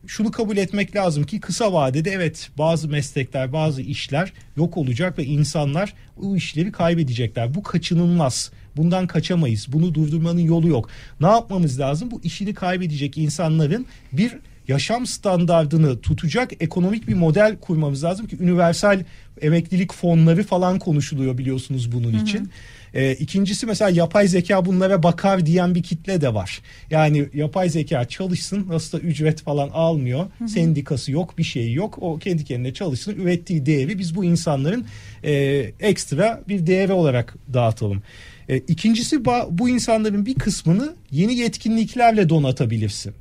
şunu 0.08 0.32
kabul 0.32 0.58
etmek 0.58 0.96
lazım 0.96 1.24
ki 1.24 1.40
kısa 1.40 1.74
vadede 1.74 2.12
evet 2.12 2.50
bazı 2.58 2.90
meslekler 2.90 3.54
bazı 3.54 3.82
işler 3.82 4.34
yok 4.58 4.78
olacak 4.78 5.18
ve 5.18 5.26
insanlar 5.26 5.94
bu 6.18 6.38
işleri 6.38 6.72
kaybedecekler. 6.72 7.56
Bu 7.56 7.64
kaçınılmaz. 7.64 8.52
Bundan 8.78 9.08
kaçamayız. 9.08 9.68
Bunu 9.74 9.94
durdurmanın 9.96 10.40
yolu 10.40 10.68
yok. 10.68 10.90
Ne 11.22 11.28
yapmamız 11.28 11.80
lazım? 11.80 12.12
Bu 12.12 12.22
işini 12.24 12.54
kaybedecek 12.54 13.18
insanların 13.18 13.86
bir 14.12 14.38
yaşam 14.68 15.06
standardını 15.06 16.02
tutacak 16.02 16.52
ekonomik 16.60 17.08
bir 17.08 17.14
model 17.14 17.58
kurmamız 17.58 18.04
lazım 18.04 18.28
ki 18.28 18.38
universal 18.42 19.04
emeklilik 19.42 19.94
fonları 19.94 20.44
falan 20.44 20.80
konuşuluyor 20.80 21.38
biliyorsunuz 21.38 21.92
bunun 21.92 22.14
Hı-hı. 22.14 22.24
için. 22.24 22.50
E, 22.94 23.14
ikincisi 23.14 23.66
mesela 23.66 23.90
yapay 23.90 24.28
zeka 24.28 24.66
bunlara 24.66 25.04
bakar 25.04 25.46
diyen 25.46 25.76
bir 25.76 25.84
kitle 25.84 26.22
de 26.22 26.34
var. 26.34 26.62
Yani 26.92 27.26
yapay 27.34 27.70
zeka 27.70 28.06
çalışsın 28.06 28.66
nasıl 28.70 28.98
da 28.98 29.02
ücret 29.02 29.42
falan 29.42 29.70
almıyor. 29.70 30.26
Hı 30.38 30.44
hı. 30.44 30.50
Sendikası 30.50 31.12
yok 31.12 31.38
bir 31.38 31.44
şey 31.44 31.74
yok. 31.74 31.98
O 32.02 32.20
kendi 32.20 32.46
kendine 32.46 32.74
çalışsın 32.74 33.16
ürettiği 33.16 33.66
değeri 33.66 34.00
biz 34.00 34.16
bu 34.16 34.24
insanların 34.24 34.86
e, 35.24 35.34
ekstra 35.80 36.44
bir 36.48 36.68
değeri 36.68 36.92
olarak 36.92 37.36
dağıtalım. 37.54 38.04
E, 38.50 38.58
ikincisi 38.58 39.26
bu 39.50 39.70
insanların 39.70 40.26
bir 40.26 40.36
kısmını 40.36 40.96
yeni 41.12 41.36
yetkinliklerle 41.36 42.30
donatabilirsin. 42.30 43.14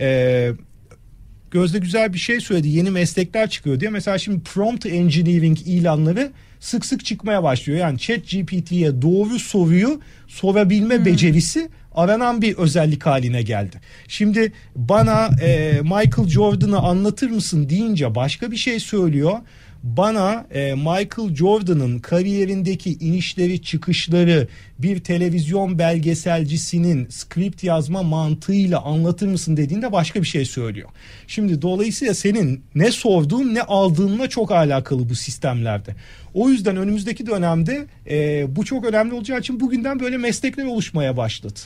E, 0.00 0.50
Gözde 1.50 1.78
güzel 1.78 2.12
bir 2.12 2.18
şey 2.18 2.40
söyledi. 2.40 2.68
Yeni 2.68 2.90
meslekler 2.90 3.50
çıkıyor 3.50 3.80
diye. 3.80 3.90
Mesela 3.90 4.18
şimdi 4.18 4.40
prompt 4.40 4.86
engineering 4.86 5.58
ilanları 5.66 6.32
sık 6.60 6.86
sık 6.86 7.04
çıkmaya 7.04 7.42
başlıyor. 7.42 7.78
Yani 7.78 7.98
chat 7.98 8.30
GPT'ye 8.30 9.02
doğru 9.02 9.38
soruyu 9.38 10.00
sorabilme 10.26 10.98
hmm. 10.98 11.04
becerisi 11.04 11.68
aranan 11.94 12.42
bir 12.42 12.56
özellik 12.56 13.06
haline 13.06 13.42
geldi. 13.42 13.80
Şimdi 14.08 14.52
bana 14.76 15.28
e, 15.42 15.80
Michael 15.82 16.28
Jordan'ı 16.28 16.78
anlatır 16.78 17.30
mısın 17.30 17.68
deyince 17.68 18.14
başka 18.14 18.50
bir 18.50 18.56
şey 18.56 18.80
söylüyor 18.80 19.38
bana 19.86 20.46
e, 20.50 20.74
Michael 20.74 21.34
Jordan'ın 21.34 21.98
kariyerindeki 21.98 22.92
inişleri 22.92 23.62
çıkışları 23.62 24.48
bir 24.78 24.98
televizyon 24.98 25.78
belgeselcisinin 25.78 27.08
script 27.10 27.64
yazma 27.64 28.02
mantığıyla 28.02 28.82
anlatır 28.82 29.26
mısın 29.26 29.56
dediğinde 29.56 29.92
başka 29.92 30.22
bir 30.22 30.26
şey 30.26 30.44
söylüyor. 30.44 30.88
Şimdi 31.26 31.62
dolayısıyla 31.62 32.14
senin 32.14 32.62
ne 32.74 32.90
sorduğun 32.90 33.54
ne 33.54 33.62
aldığınla 33.62 34.28
çok 34.28 34.52
alakalı 34.52 35.08
bu 35.08 35.14
sistemlerde. 35.14 35.94
O 36.34 36.50
yüzden 36.50 36.76
önümüzdeki 36.76 37.26
dönemde 37.26 37.86
e, 38.10 38.46
bu 38.56 38.64
çok 38.64 38.84
önemli 38.84 39.14
olacağı 39.14 39.38
için 39.38 39.60
bugünden 39.60 40.00
böyle 40.00 40.16
meslekler 40.16 40.64
oluşmaya 40.64 41.16
başladı. 41.16 41.60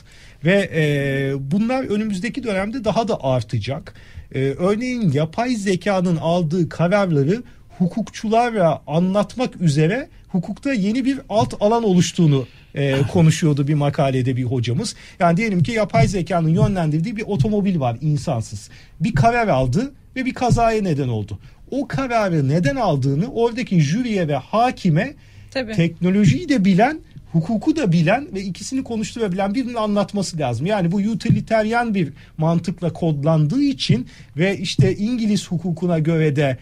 Ve 0.45 0.69
e, 0.75 1.33
bunlar 1.51 1.83
önümüzdeki 1.83 2.43
dönemde 2.43 2.83
daha 2.83 3.07
da 3.07 3.23
artacak. 3.23 3.93
E, 4.35 4.39
örneğin 4.39 5.11
yapay 5.11 5.55
zekanın 5.55 6.17
aldığı 6.17 6.69
kararları 6.69 7.43
hukukçularla 7.81 8.81
anlatmak 8.87 9.61
üzere 9.61 10.09
hukukta 10.27 10.73
yeni 10.73 11.05
bir 11.05 11.19
alt 11.29 11.53
alan 11.59 11.83
oluştuğunu 11.83 12.47
e, 12.75 13.01
konuşuyordu 13.01 13.67
bir 13.67 13.73
makalede 13.73 14.35
bir 14.35 14.43
hocamız. 14.43 14.95
Yani 15.19 15.37
diyelim 15.37 15.63
ki 15.63 15.71
yapay 15.71 16.07
zekanın 16.07 16.49
yönlendirdiği 16.49 17.15
bir 17.17 17.23
otomobil 17.23 17.79
var 17.79 17.97
insansız. 18.01 18.69
Bir 18.99 19.15
karar 19.15 19.47
aldı 19.47 19.93
ve 20.15 20.25
bir 20.25 20.33
kazaya 20.33 20.81
neden 20.81 21.07
oldu. 21.07 21.39
o 21.71 21.87
kararı 21.87 22.49
neden 22.49 22.75
aldığını 22.75 23.31
oradaki 23.33 23.81
jüriye 23.81 24.27
ve 24.27 24.35
hakime 24.35 25.13
Tabii. 25.51 25.73
teknolojiyi 25.73 26.49
de 26.49 26.65
bilen 26.65 26.99
hukuku 27.31 27.75
da 27.75 27.91
bilen 27.91 28.27
ve 28.33 28.41
ikisini 28.41 28.83
konuşturabilen 28.83 29.55
birinin 29.55 29.73
anlatması 29.73 30.37
lazım. 30.37 30.65
Yani 30.65 30.91
bu 30.91 30.97
utilitarian 30.97 31.95
bir 31.95 32.13
mantıkla 32.37 32.93
kodlandığı 32.93 33.63
için 33.63 34.07
ve 34.37 34.57
işte 34.57 34.95
İngiliz 34.95 35.47
hukukuna 35.47 35.99
göre 35.99 36.35
de 36.35 36.57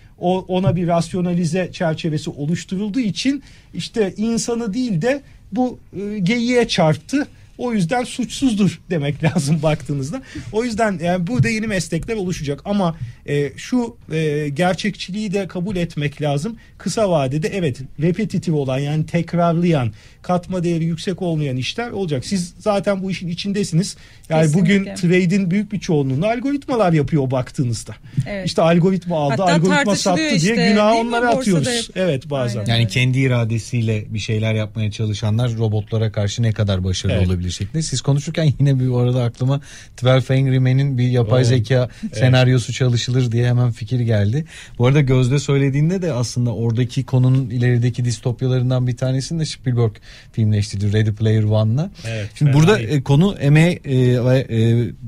ona 0.48 0.76
bir 0.76 0.88
rasyonalize 0.88 1.70
çerçevesi 1.72 2.30
oluşturulduğu 2.30 3.00
için 3.00 3.44
işte 3.74 4.14
insanı 4.18 4.74
değil 4.74 5.02
de 5.02 5.22
bu 5.52 5.80
e, 6.00 6.20
geyiğe 6.20 6.68
çarptı. 6.68 7.28
O 7.60 7.74
yüzden 7.74 8.04
suçsuzdur 8.04 8.82
demek 8.90 9.24
lazım 9.24 9.64
baktığınızda. 9.64 10.22
O 10.52 10.64
yüzden 10.64 11.00
yani 11.04 11.28
burada 11.28 11.50
yeni 11.50 11.68
meslekler 11.68 12.16
oluşacak 12.16 12.62
ama 12.66 12.98
e, 13.26 13.58
şu 13.58 13.98
e, 14.12 14.50
gerçekçiliği 14.50 15.34
de 15.34 15.48
kabul 15.48 15.76
etmek 15.76 16.22
lazım. 16.22 16.58
Kısa 16.78 17.10
vadede 17.10 17.48
evet 17.48 17.82
repetitif 18.02 18.54
olan 18.54 18.80
yani 18.80 19.06
tekrarlayan 19.06 19.92
katma 20.22 20.64
değeri 20.64 20.86
yüksek 20.86 21.22
olmayan 21.22 21.58
işler 21.58 21.92
olacak. 21.92 22.26
Siz 22.26 22.54
zaten 22.60 23.04
bu 23.04 23.12
işin 23.12 23.28
içindesiniz. 23.28 23.96
Yani 24.30 24.42
Kesinlikle. 24.42 24.80
bugün 24.80 24.96
trade'in 24.96 25.52
büyük 25.52 25.72
bir 25.72 25.80
çoğunluğunu 25.80 26.26
algoritmalar 26.28 26.94
yapıyor 26.94 27.32
baktığınızda. 27.32 27.96
Evet. 28.28 28.48
İşte 28.48 28.62
algoritma 28.62 29.18
aldı, 29.18 29.32
Hatta 29.38 29.44
algoritma 29.44 29.96
sattı 29.96 30.04
tartışılıyor 30.18 30.18
diye 30.42 30.56
işte, 30.56 30.72
günah 30.72 30.96
onlara 30.96 31.30
atıyoruz. 31.30 31.68
hep. 31.68 31.98
Evet 31.98 32.30
bazen. 32.30 32.60
Aynen. 32.60 32.72
Yani 32.76 32.88
kendi 32.88 33.20
iradesiyle 33.20 34.06
bir 34.14 34.20
şeyler 34.20 34.54
yapmaya 34.54 34.92
çalışanlar 34.92 35.58
robotlara 35.58 36.12
karşı 36.12 36.44
ne 36.44 36.52
kadar 36.52 36.84
başarılı 36.84 37.18
Evet. 37.18 37.28
olabilir 37.28 37.52
şeklinde. 37.52 37.82
Siz 37.84 38.02
konuşurken 38.02 38.54
yine 38.60 38.80
bir 38.80 39.02
arada 39.04 39.24
aklıma 39.24 39.62
12 40.04 40.34
Angry 40.34 40.60
Men'in 40.60 40.98
bir 40.98 41.08
yapay 41.08 41.42
Oo. 41.42 41.46
zeka 41.46 41.90
senaryosu 42.14 42.74
çalışılır 42.74 43.32
diye 43.32 43.48
hemen 43.48 43.72
fikir 43.72 44.00
geldi. 44.00 44.46
Bu 44.78 44.88
arada 44.88 45.02
Gözde 45.10 45.40
söylediğinde 45.40 46.02
de 46.02 46.14
aslında 46.14 46.56
oradaki 46.56 47.06
konunun 47.06 47.50
ilerideki 47.50 48.06
distopyalarından 48.06 48.88
bir 48.88 48.98
tanesini 48.98 49.40
de 49.40 49.46
Spielberg 49.46 49.92
filmleştirdi 50.32 50.94
Ready 50.94 51.12
Player 51.12 51.44
One'la. 51.44 51.92
Evet, 52.08 52.30
Şimdi 52.36 52.54
burada 52.54 52.80
e, 52.80 53.04
konu 53.04 53.36
emeğe 53.40 53.72
e, 53.72 54.26
ve 54.26 54.40
e, 54.50 54.60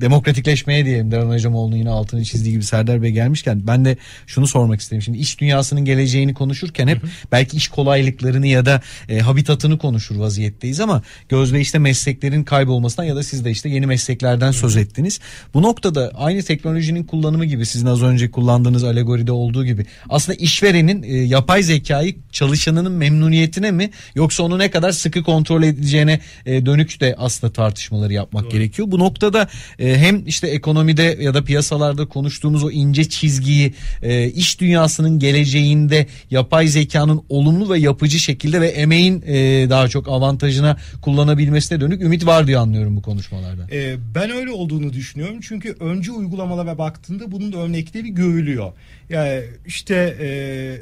demokratikleşmeye 0.02 0.86
diyelim. 0.86 1.12
Deran 1.12 1.30
Hocamoğlu'nun 1.30 1.76
yine 1.76 1.90
altını 1.90 2.24
çizdiği 2.24 2.54
gibi 2.54 2.64
Serdar 2.64 3.02
Bey 3.02 3.12
gelmişken 3.12 3.68
ben 3.68 3.86
de 3.86 3.98
şunu 4.28 4.48
sormak 4.48 4.82
istedim. 4.82 5.02
Şimdi 5.02 5.18
iş 5.18 5.40
dünyasının 5.40 5.86
geleceğini 5.86 6.34
konuşurken 6.34 6.88
hep 6.88 7.02
belki 7.32 7.58
iş 7.58 7.68
kolaylıklarını 7.68 8.48
ya 8.48 8.66
da 8.66 8.82
e, 9.10 9.20
habitatını 9.20 9.78
konuşur 9.78 10.16
vaziyetteyiz 10.16 10.80
ama 10.80 11.02
Gözde 11.30 11.62
işte 11.62 11.80
mesleklerin 11.80 12.44
kaybolmasından 12.44 13.08
ya 13.08 13.16
da 13.16 13.24
siz 13.24 13.46
de 13.46 13.52
işte 13.52 13.70
yeni 13.70 13.86
mesleklerden 13.86 14.52
söz 14.52 14.78
ettiniz. 14.78 15.20
Bu 15.54 15.62
noktada 15.62 16.12
aynı 16.16 16.44
teknolojinin 16.44 17.04
kullanımı 17.04 17.46
gibi 17.46 17.66
sizin 17.66 17.86
az 17.86 18.04
önce 18.04 18.32
kullandığınız 18.32 18.84
alegoride 18.84 19.32
olduğu 19.32 19.66
gibi 19.66 19.86
aslında 20.10 20.38
işverenin 20.38 21.04
e, 21.04 21.18
yapay 21.18 21.64
zekayı 21.64 22.16
çalışanının 22.32 22.92
memnuniyetine 22.92 23.72
mi 23.72 23.90
yoksa 24.16 24.44
onu 24.44 24.60
ne 24.60 24.72
kadar 24.72 24.91
sıkı 24.94 25.24
kontrol 25.24 25.64
edeceğine 25.64 26.20
e, 26.46 26.66
dönük 26.66 27.00
de 27.02 27.16
aslında 27.18 27.54
tartışmaları 27.54 28.14
yapmak 28.14 28.52
gerekiyor. 28.52 28.92
Bu 28.92 29.00
noktada 29.00 29.48
e, 29.80 29.98
hem 29.98 30.28
işte 30.28 30.48
ekonomide 30.48 31.18
ya 31.22 31.34
da 31.34 31.44
piyasalarda 31.44 32.06
konuştuğumuz 32.06 32.64
o 32.64 32.72
ince 32.72 33.10
çizgiyi 33.10 33.74
e, 34.02 34.28
iş 34.28 34.60
dünyasının 34.60 35.20
geleceğinde 35.20 36.08
yapay 36.32 36.68
zekanın 36.68 37.22
olumlu 37.30 37.74
ve 37.74 37.80
yapıcı 37.80 38.20
şekilde 38.20 38.62
ve 38.62 38.68
emeğin 38.68 39.24
e, 39.28 39.70
daha 39.70 39.88
çok 39.88 40.08
avantajına 40.08 40.78
kullanabilmesine 41.02 41.82
dönük 41.82 42.02
ümit 42.02 42.26
var 42.26 42.48
diye 42.48 42.58
anlıyorum 42.58 42.98
bu 42.98 43.02
konuşmalardan. 43.02 43.68
Ee, 43.72 43.96
ben 44.16 44.32
öyle 44.32 44.52
olduğunu 44.52 44.94
düşünüyorum 44.94 45.40
çünkü 45.42 45.76
önce 45.80 46.12
uygulamalara 46.12 46.78
baktığında 46.78 47.32
bunun 47.32 47.54
da 47.54 47.58
örnekleri 47.58 48.14
görülüyor. 48.14 48.74
Yani 49.10 49.42
işte 49.66 50.18
e, 50.22 50.28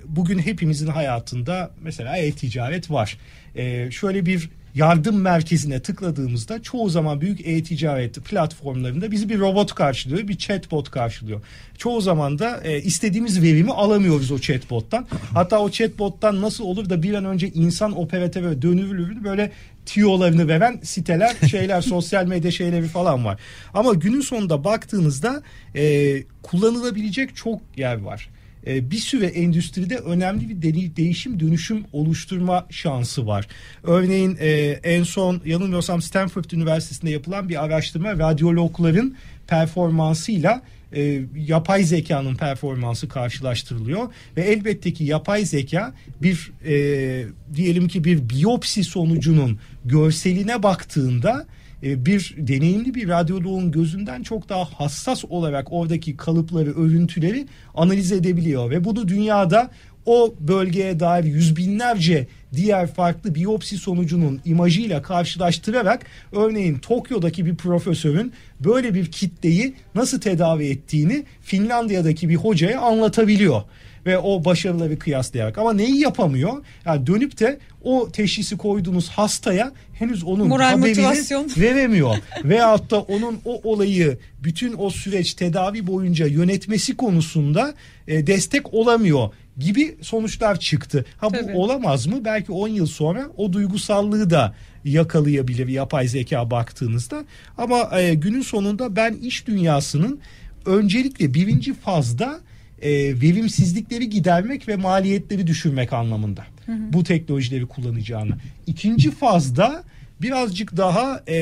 bugün 0.06 0.40
hepimizin 0.40 0.88
hayatında 0.88 1.72
mesela 1.82 2.18
e-ticaret 2.18 2.92
var. 2.92 3.18
E, 3.60 3.92
şöyle 3.92 4.26
bir 4.26 4.50
yardım 4.76 5.22
merkezine 5.22 5.80
tıkladığımızda 5.80 6.62
çoğu 6.62 6.90
zaman 6.90 7.22
büyük 7.22 7.48
e-ticaret 7.48 8.16
platformlarında 8.16 9.12
bizi 9.12 9.30
bir 9.30 9.40
robot 9.40 9.76
karşılıyor, 9.76 10.28
bir 10.28 10.38
chatbot 10.38 10.92
karşılıyor. 10.92 11.42
Çoğu 11.78 12.02
zaman 12.02 12.40
da 12.40 12.62
e, 12.64 12.82
istediğimiz 12.82 13.42
verimi 13.42 13.72
alamıyoruz 13.72 14.32
o 14.32 14.40
chatbottan. 14.40 15.08
Hatta 15.34 15.60
o 15.60 15.70
chatbottan 15.70 16.42
nasıl 16.42 16.64
olur 16.64 16.90
da 16.90 17.04
bir 17.04 17.14
an 17.14 17.26
önce 17.26 17.48
insan 17.48 17.98
operatöre 17.98 18.62
dönülür 18.62 19.24
böyle 19.24 19.52
tiyolarını 19.86 20.48
veren 20.48 20.80
siteler, 20.84 21.36
şeyler, 21.52 21.82
sosyal 21.82 22.26
medya 22.26 22.52
şeyleri 22.52 22.88
falan 22.88 23.26
var. 23.26 23.40
Ama 23.74 23.94
günün 23.94 24.22
sonunda 24.22 24.64
baktığınızda 24.64 25.44
e, 25.76 26.24
kullanılabilecek 26.44 27.36
çok 27.36 27.62
yer 27.78 28.02
var. 28.02 28.30
E, 28.68 28.92
bir 28.92 28.98
süre 28.98 29.26
endüstride 29.26 29.98
önemli 29.98 30.50
bir 30.50 30.62
de- 30.62 30.96
değişim 30.96 31.40
dönüşüm 31.40 31.84
oluşturma 31.94 32.68
şansı 32.70 33.28
var. 33.28 33.48
Örneğin 33.84 34.38
e, 34.40 34.50
en 34.84 35.04
son 35.04 35.42
yanılmıyorsam 35.46 36.02
Stanford 36.02 36.52
Üniversitesi'nde 36.52 37.12
yapılan 37.12 37.50
bir 37.50 37.64
araştırma 37.64 38.12
radyologların 38.20 39.16
performansıyla 39.48 40.62
e, 40.94 41.22
yapay 41.38 41.84
zekanın 41.84 42.36
performansı 42.36 43.10
karşılaştırılıyor 43.10 44.14
ve 44.38 44.42
elbette 44.42 44.94
ki 44.94 45.04
yapay 45.04 45.46
zeka 45.46 45.94
bir 46.22 46.52
e, 46.66 47.26
diyelim 47.56 47.88
ki 47.88 48.04
bir 48.04 48.30
biyopsi 48.30 48.84
sonucunun 48.84 49.60
görseline 49.86 50.64
baktığında 50.64 51.48
e, 51.84 52.06
bir 52.06 52.36
deneyimli 52.38 52.94
bir 52.94 53.08
radyoloğun 53.08 53.72
gözünden 53.72 54.24
çok 54.24 54.50
daha 54.50 54.66
hassas 54.66 55.26
olarak 55.30 55.68
oradaki 55.72 56.18
kalıpları, 56.18 56.74
örüntüleri 56.76 57.48
analiz 57.76 58.12
edebiliyor. 58.12 58.70
Ve 58.70 58.84
bunu 58.84 59.08
dünyada 59.08 59.72
o 60.06 60.36
bölgeye 60.40 61.00
dair 61.00 61.24
yüz 61.24 61.56
binlerce 61.56 62.28
diğer 62.56 62.94
farklı 62.94 63.36
biyopsi 63.36 63.78
sonucunun 63.78 64.42
imajıyla 64.46 65.02
karşılaştırarak 65.02 66.06
örneğin 66.32 66.80
Tokyo'daki 66.80 67.46
bir 67.46 67.56
profesörün 67.56 68.34
böyle 68.60 68.94
bir 68.94 69.06
kitleyi 69.06 69.74
nasıl 69.96 70.22
tedavi 70.22 70.66
ettiğini 70.66 71.24
Finlandiya'daki 71.42 72.30
bir 72.30 72.36
hocaya 72.36 72.82
anlatabiliyor 72.82 73.62
ve 74.10 74.18
o 74.18 74.46
başarıları 74.46 75.00
kıyaslayarak 75.00 75.58
ama 75.58 75.74
neyi 75.74 76.00
yapamıyor? 76.00 76.54
Yani 76.86 77.08
dönüp 77.08 77.40
de 77.40 77.60
o 77.84 78.10
teşhisi 78.12 78.58
koyduğunuz 78.58 79.10
hastaya 79.10 79.72
henüz 79.94 80.24
onun 80.24 80.48
Moral 80.48 80.70
haberini 80.70 80.88
motivasyon. 80.88 81.52
veremiyor. 81.58 82.16
Veyahut 82.44 82.92
da 82.92 83.02
onun 83.02 83.40
o 83.46 83.62
olayı 83.64 84.18
bütün 84.44 84.76
o 84.78 84.90
süreç 84.90 85.34
tedavi 85.34 85.88
boyunca 85.88 86.28
yönetmesi 86.28 86.98
konusunda 86.98 87.74
e, 88.08 88.28
destek 88.28 88.74
olamıyor 88.74 89.30
gibi 89.58 89.96
sonuçlar 90.02 90.60
çıktı. 90.60 91.06
Ha 91.18 91.28
bu 91.28 91.34
Tabii. 91.34 91.52
olamaz 91.54 92.08
mı? 92.08 92.26
Belki 92.26 92.52
10 92.52 92.68
yıl 92.68 92.86
sonra 92.86 93.28
o 93.38 93.54
duygusallığı 93.54 94.30
da 94.30 94.56
yakalayabilir 94.86 95.68
yapay 95.68 96.08
zeka 96.08 96.52
baktığınızda. 96.52 97.24
Ama 97.58 98.00
e, 98.00 98.14
günün 98.14 98.42
sonunda 98.42 98.96
ben 98.96 99.14
iş 99.14 99.48
dünyasının 99.48 100.20
öncelikle 100.66 101.34
birinci 101.34 101.74
fazda 101.74 102.40
e, 102.82 103.22
verimsizlikleri 103.22 104.10
gidermek 104.10 104.68
ve 104.68 104.76
maliyetleri 104.76 105.48
düşürmek 105.48 105.94
anlamında 105.94 106.46
bu 106.68 107.04
teknolojileri 107.04 107.66
kullanacağını. 107.66 108.38
İkinci 108.68 109.12
fazda 109.12 109.84
birazcık 110.22 110.78
daha 110.78 111.24
e, 111.28 111.36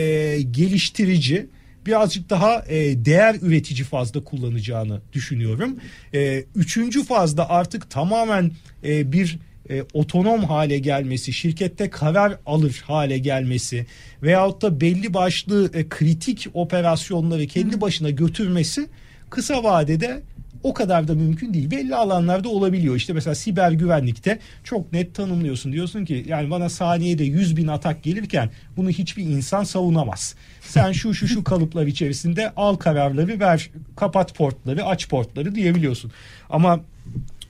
geliştirici, 0.52 1.48
birazcık 1.86 2.30
daha 2.30 2.64
e, 2.68 3.06
değer 3.06 3.36
üretici 3.42 3.84
fazda 3.84 4.24
kullanacağını 4.24 5.02
düşünüyorum. 5.14 5.76
E, 6.14 6.44
üçüncü 6.56 7.04
fazda 7.04 7.50
artık 7.50 7.90
tamamen 7.90 8.52
e, 8.84 9.12
bir 9.12 9.40
e, 9.70 9.84
otonom 9.94 10.44
hale 10.44 10.80
gelmesi, 10.80 11.34
şirkette 11.34 11.90
karar 11.90 12.38
alır 12.46 12.84
hale 12.86 13.18
gelmesi 13.18 13.86
veyahut 14.24 14.62
da 14.62 14.82
belli 14.82 15.14
başlı 15.14 15.72
e, 15.74 15.90
kritik 15.90 16.48
operasyonları 16.54 17.48
kendi 17.48 17.82
başına 17.82 18.10
götürmesi 18.10 18.88
kısa 19.30 19.64
vadede 19.64 20.22
o 20.64 20.74
kadar 20.74 21.08
da 21.08 21.14
mümkün 21.14 21.54
değil. 21.54 21.72
Belli 21.72 21.96
alanlarda 21.96 22.50
olabiliyor. 22.50 22.96
İşte 22.96 23.14
mesela 23.14 23.36
siber 23.36 23.72
güvenlikte 23.72 24.40
çok 24.64 24.94
net 24.94 25.16
tanımlıyorsun. 25.16 25.72
Diyorsun 25.72 26.06
ki 26.06 26.26
yani 26.28 26.50
bana 26.52 26.70
saniyede 26.70 27.24
100 27.24 27.58
bin 27.58 27.68
atak 27.68 28.04
gelirken 28.04 28.50
bunu 28.78 28.90
hiçbir 28.90 29.24
insan 29.24 29.64
savunamaz. 29.64 30.36
Sen 30.62 30.92
şu 30.92 31.14
şu 31.14 31.28
şu 31.28 31.44
kalıplar 31.44 31.86
içerisinde 31.88 32.52
al 32.56 32.76
kararları 32.76 33.40
ver, 33.40 33.70
kapat 33.96 34.36
portları, 34.36 34.86
aç 34.86 35.10
portları 35.10 35.56
diyebiliyorsun. 35.56 36.12
Ama 36.50 36.80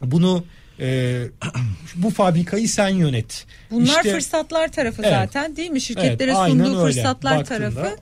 bunu 0.02 0.44
e, 0.80 1.18
bu 1.96 2.10
fabrikayı 2.10 2.70
sen 2.70 2.90
yönet. 2.90 3.46
Bunlar 3.72 3.86
İşte- 3.86 4.12
fırsatlar 4.14 4.68
tarafı 4.72 5.02
Evet. 5.02 5.12
zaten 5.14 5.56
değil 5.56 5.70
mi? 5.72 5.82
Şirketlere 5.82 6.32
Evet, 6.32 6.50
sunduğu 6.50 6.80
öyle. 6.84 6.94
fırsatlar 6.94 7.40
Baktığında- 7.40 7.44
tarafı. 7.74 7.96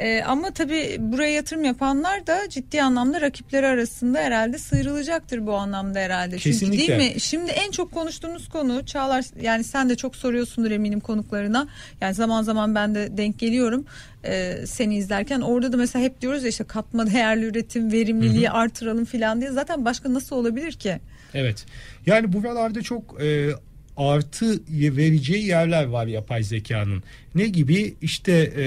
Ee, 0.00 0.22
ama 0.26 0.50
tabii 0.50 0.96
buraya 0.98 1.32
yatırım 1.32 1.64
yapanlar 1.64 2.26
da 2.26 2.48
ciddi 2.48 2.82
anlamda 2.82 3.20
rakipleri 3.20 3.66
arasında 3.66 4.18
herhalde 4.18 4.58
sıyrılacaktır 4.58 5.46
bu 5.46 5.54
anlamda 5.54 5.98
herhalde. 5.98 6.36
Kesinlikle. 6.36 6.78
Çünkü 6.78 7.00
değil 7.00 7.14
mi? 7.14 7.20
Şimdi 7.20 7.50
en 7.50 7.70
çok 7.70 7.92
konuştuğumuz 7.92 8.48
konu 8.48 8.86
Çağlar 8.86 9.24
yani 9.42 9.64
sen 9.64 9.88
de 9.88 9.96
çok 9.96 10.16
soruyorsundur 10.16 10.70
eminim 10.70 11.00
konuklarına. 11.00 11.68
Yani 12.00 12.14
zaman 12.14 12.42
zaman 12.42 12.74
ben 12.74 12.94
de 12.94 13.16
denk 13.16 13.38
geliyorum 13.38 13.84
e, 14.24 14.54
seni 14.66 14.96
izlerken. 14.96 15.40
Orada 15.40 15.72
da 15.72 15.76
mesela 15.76 16.04
hep 16.04 16.20
diyoruz 16.20 16.42
ya 16.42 16.48
işte 16.48 16.64
katma 16.64 17.06
değerli 17.10 17.44
üretim, 17.44 17.92
verimliliği 17.92 18.50
artıralım 18.50 19.04
falan 19.04 19.40
diye. 19.40 19.50
Zaten 19.50 19.84
başka 19.84 20.14
nasıl 20.14 20.36
olabilir 20.36 20.72
ki? 20.72 21.00
Evet. 21.34 21.66
Yani 22.06 22.32
buralarda 22.32 22.82
çok 22.82 23.22
e, 23.22 23.50
artı 23.96 24.60
vereceği 24.70 25.46
yerler 25.46 25.84
var 25.84 26.06
yapay 26.06 26.42
zekanın. 26.42 27.02
Ne 27.34 27.46
gibi? 27.46 27.94
İşte 28.02 28.32
e, 28.32 28.64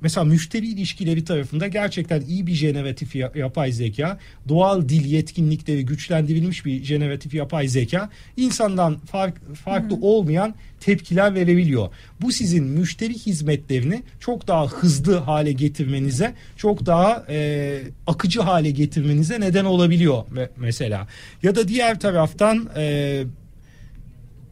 mesela 0.00 0.24
müşteri 0.24 0.66
ilişkileri 0.66 1.24
tarafında 1.24 1.68
gerçekten 1.68 2.20
iyi 2.20 2.46
bir 2.46 2.54
jeneratif 2.54 3.16
yapay 3.36 3.72
zeka, 3.72 4.18
doğal 4.48 4.88
dil 4.88 5.04
yetkinlikleri 5.04 5.86
güçlendirilmiş 5.86 6.64
bir 6.64 6.84
jeneratif 6.84 7.34
yapay 7.34 7.68
zeka 7.68 8.10
insandan 8.36 8.98
fark, 8.98 9.54
farklı 9.54 9.96
Hı-hı. 9.96 10.04
olmayan 10.06 10.54
tepkiler 10.80 11.34
verebiliyor. 11.34 11.88
Bu 12.20 12.32
sizin 12.32 12.64
müşteri 12.64 13.14
hizmetlerini 13.14 14.02
çok 14.20 14.48
daha 14.48 14.66
hızlı 14.66 15.16
hale 15.16 15.52
getirmenize, 15.52 16.34
çok 16.56 16.86
daha 16.86 17.26
e, 17.28 17.80
akıcı 18.06 18.40
hale 18.40 18.70
getirmenize 18.70 19.40
neden 19.40 19.64
olabiliyor 19.64 20.24
mesela. 20.56 21.08
Ya 21.42 21.54
da 21.54 21.68
diğer 21.68 22.00
taraftan 22.00 22.68
e, 22.76 23.24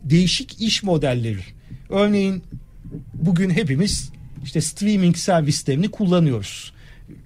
değişik 0.05 0.63
iş 0.63 0.83
modelleri. 0.83 1.43
Örneğin 1.91 2.43
bugün 3.15 3.51
hepimiz 3.51 4.11
işte 4.45 4.61
streaming 4.61 5.17
servislerini 5.17 5.91
kullanıyoruz 5.91 6.73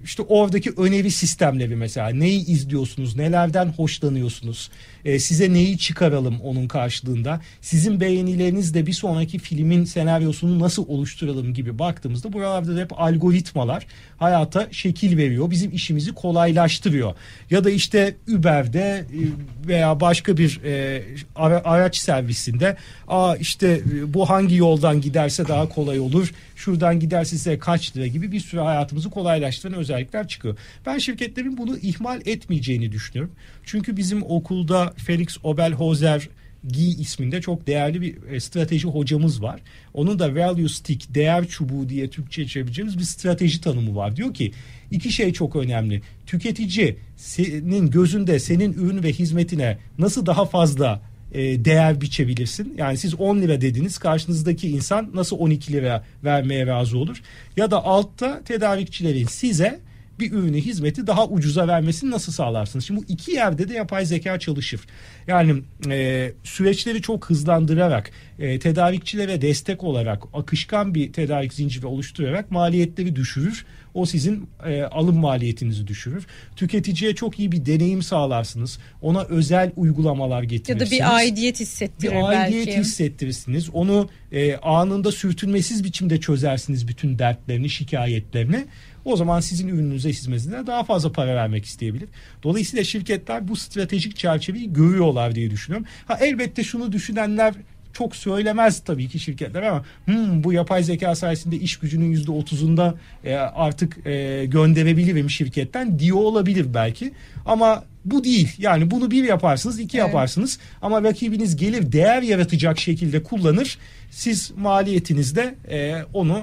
işte 0.03 0.23
oradaki 0.23 0.71
öneri 0.77 1.11
sistemleri 1.11 1.75
mesela 1.75 2.09
neyi 2.09 2.45
izliyorsunuz, 2.45 3.15
nelerden 3.15 3.65
hoşlanıyorsunuz, 3.65 4.69
e, 5.05 5.19
size 5.19 5.53
neyi 5.53 5.77
çıkaralım 5.77 6.41
onun 6.41 6.67
karşılığında, 6.67 7.41
sizin 7.61 7.99
beğenileriniz 7.99 8.73
de 8.73 8.85
bir 8.85 8.93
sonraki 8.93 9.39
filmin 9.39 9.85
senaryosunu 9.85 10.59
nasıl 10.59 10.87
oluşturalım 10.87 11.53
gibi 11.53 11.79
baktığımızda 11.79 12.33
buralarda 12.33 12.75
da 12.75 12.79
hep 12.79 13.01
algoritmalar 13.01 13.87
hayata 14.17 14.67
şekil 14.71 15.17
veriyor, 15.17 15.51
bizim 15.51 15.71
işimizi 15.71 16.13
kolaylaştırıyor. 16.13 17.15
Ya 17.49 17.63
da 17.63 17.69
işte 17.69 18.15
Uber'de 18.27 19.05
e, 19.13 19.19
veya 19.67 19.99
başka 19.99 20.37
bir 20.37 20.61
e, 20.63 21.03
ara, 21.35 21.61
araç 21.65 21.97
servisinde, 21.97 22.77
aa 23.07 23.35
işte 23.35 23.81
e, 23.95 24.13
bu 24.13 24.29
hangi 24.29 24.55
yoldan 24.55 25.01
giderse 25.01 25.47
daha 25.47 25.69
kolay 25.69 25.99
olur, 25.99 26.33
şuradan 26.63 26.99
giderse 26.99 27.37
size 27.37 27.59
kaç 27.59 27.97
lira 27.97 28.07
gibi 28.07 28.31
bir 28.31 28.39
sürü 28.39 28.61
hayatımızı 28.61 29.09
kolaylaştıran 29.09 29.73
özellikler 29.73 30.27
çıkıyor. 30.27 30.57
Ben 30.85 30.97
şirketlerin 30.97 31.57
bunu 31.57 31.77
ihmal 31.77 32.21
etmeyeceğini 32.25 32.91
düşünüyorum. 32.91 33.35
Çünkü 33.63 33.97
bizim 33.97 34.23
okulda 34.23 34.93
Felix 34.97 35.37
Obelhozer 35.43 36.29
Gi 36.67 36.87
isminde 36.87 37.41
çok 37.41 37.67
değerli 37.67 38.01
bir 38.01 38.15
e, 38.31 38.39
strateji 38.39 38.87
hocamız 38.87 39.41
var. 39.41 39.59
Onun 39.93 40.19
da 40.19 40.35
value 40.35 40.69
stick, 40.69 41.15
değer 41.15 41.47
çubuğu 41.47 41.89
diye 41.89 42.09
Türkçe 42.09 42.47
çevireceğimiz 42.47 42.97
bir 42.97 43.03
strateji 43.03 43.61
tanımı 43.61 43.95
var. 43.95 44.15
Diyor 44.15 44.33
ki 44.33 44.51
iki 44.91 45.11
şey 45.11 45.33
çok 45.33 45.55
önemli. 45.55 46.01
Tüketici 46.25 46.95
senin 47.17 47.91
gözünde 47.91 48.39
senin 48.39 48.73
ürün 48.73 49.03
ve 49.03 49.13
hizmetine 49.13 49.77
nasıl 49.97 50.25
daha 50.25 50.45
fazla 50.45 51.01
e, 51.33 51.65
değer 51.65 52.01
biçebilirsin. 52.01 52.73
Yani 52.77 52.97
siz 52.97 53.15
10 53.15 53.37
lira 53.41 53.61
dediniz 53.61 53.97
karşınızdaki 53.97 54.69
insan 54.69 55.09
nasıl 55.13 55.37
12 55.37 55.73
lira 55.73 56.03
vermeye 56.23 56.67
razı 56.67 56.97
olur? 56.97 57.21
Ya 57.57 57.71
da 57.71 57.83
altta 57.83 58.41
tedarikçilerin 58.43 59.25
size 59.25 59.79
bir 60.19 60.31
ürünü 60.31 60.57
hizmeti 60.57 61.07
daha 61.07 61.27
ucuza 61.27 61.67
vermesini 61.67 62.11
nasıl 62.11 62.31
sağlarsınız? 62.31 62.85
Şimdi 62.85 62.99
bu 62.99 63.05
iki 63.07 63.31
yerde 63.31 63.69
de 63.69 63.73
yapay 63.73 64.05
zeka 64.05 64.39
çalışır. 64.39 64.81
Yani 65.27 65.61
e, 65.89 66.31
süreçleri 66.43 67.01
çok 67.01 67.29
hızlandırarak 67.29 68.11
e, 68.39 68.59
tedarikçilere 68.59 69.41
destek 69.41 69.83
olarak 69.83 70.23
akışkan 70.33 70.95
bir 70.95 71.13
tedarik 71.13 71.53
zinciri 71.53 71.85
oluşturarak 71.85 72.51
maliyetleri 72.51 73.15
düşürür. 73.15 73.65
O 73.93 74.05
sizin 74.05 74.49
e, 74.65 74.81
alım 74.81 75.17
maliyetinizi 75.17 75.87
düşürür. 75.87 76.25
Tüketiciye 76.55 77.15
çok 77.15 77.39
iyi 77.39 77.51
bir 77.51 77.65
deneyim 77.65 78.01
sağlarsınız. 78.01 78.79
Ona 79.01 79.23
özel 79.23 79.71
uygulamalar 79.75 80.43
getirirsiniz. 80.43 80.91
Ya 80.91 80.99
da 80.99 81.11
bir 81.11 81.15
aidiyet 81.15 81.59
hissettirir 81.59 82.11
bir 82.11 82.29
aidiyet 82.29 82.67
belki. 82.67 82.79
hissettirirsiniz. 82.79 83.69
Onu 83.69 84.09
e, 84.31 84.55
anında 84.55 85.11
sürtünmesiz 85.11 85.83
biçimde 85.83 86.19
çözersiniz 86.19 86.87
bütün 86.87 87.19
dertlerini, 87.19 87.69
şikayetlerini. 87.69 88.65
O 89.05 89.17
zaman 89.17 89.39
sizin 89.39 89.67
ürününüze 89.67 90.09
hizmetine 90.09 90.67
daha 90.67 90.83
fazla 90.83 91.11
para 91.11 91.35
vermek 91.35 91.65
isteyebilir. 91.65 92.09
Dolayısıyla 92.43 92.83
şirketler 92.83 93.47
bu 93.47 93.55
stratejik 93.55 94.15
çerçeveyi 94.15 94.73
görüyorlar 94.73 95.35
diye 95.35 95.51
düşünüyorum. 95.51 95.87
Ha 96.07 96.17
elbette 96.21 96.63
şunu 96.63 96.91
düşünenler 96.91 97.53
çok 97.93 98.15
söylemez 98.15 98.83
tabii 98.83 99.07
ki 99.07 99.19
şirketler 99.19 99.63
ama 99.63 99.85
hmm, 100.05 100.43
bu 100.43 100.53
yapay 100.53 100.83
zeka 100.83 101.15
sayesinde 101.15 101.55
iş 101.55 101.77
gücünün 101.77 102.11
yüzde 102.11 102.31
otuzunda 102.31 102.95
e, 103.23 103.35
artık 103.35 104.07
e, 104.07 104.45
gönderebilirim 104.45 105.29
şirketten 105.29 105.99
diyor 105.99 106.17
olabilir 106.17 106.73
belki 106.73 107.13
ama 107.45 107.83
bu 108.05 108.23
değil. 108.23 108.49
Yani 108.57 108.91
bunu 108.91 109.11
bir 109.11 109.23
yaparsınız, 109.23 109.79
iki 109.79 109.97
evet. 109.97 110.07
yaparsınız 110.07 110.59
ama 110.81 111.03
rakibiniz 111.03 111.55
gelir 111.55 111.91
değer 111.91 112.21
yaratacak 112.21 112.79
şekilde 112.79 113.23
kullanır. 113.23 113.77
Siz 114.11 114.51
maliyetinizde 114.57 115.55
e, 115.69 116.03
onu 116.13 116.41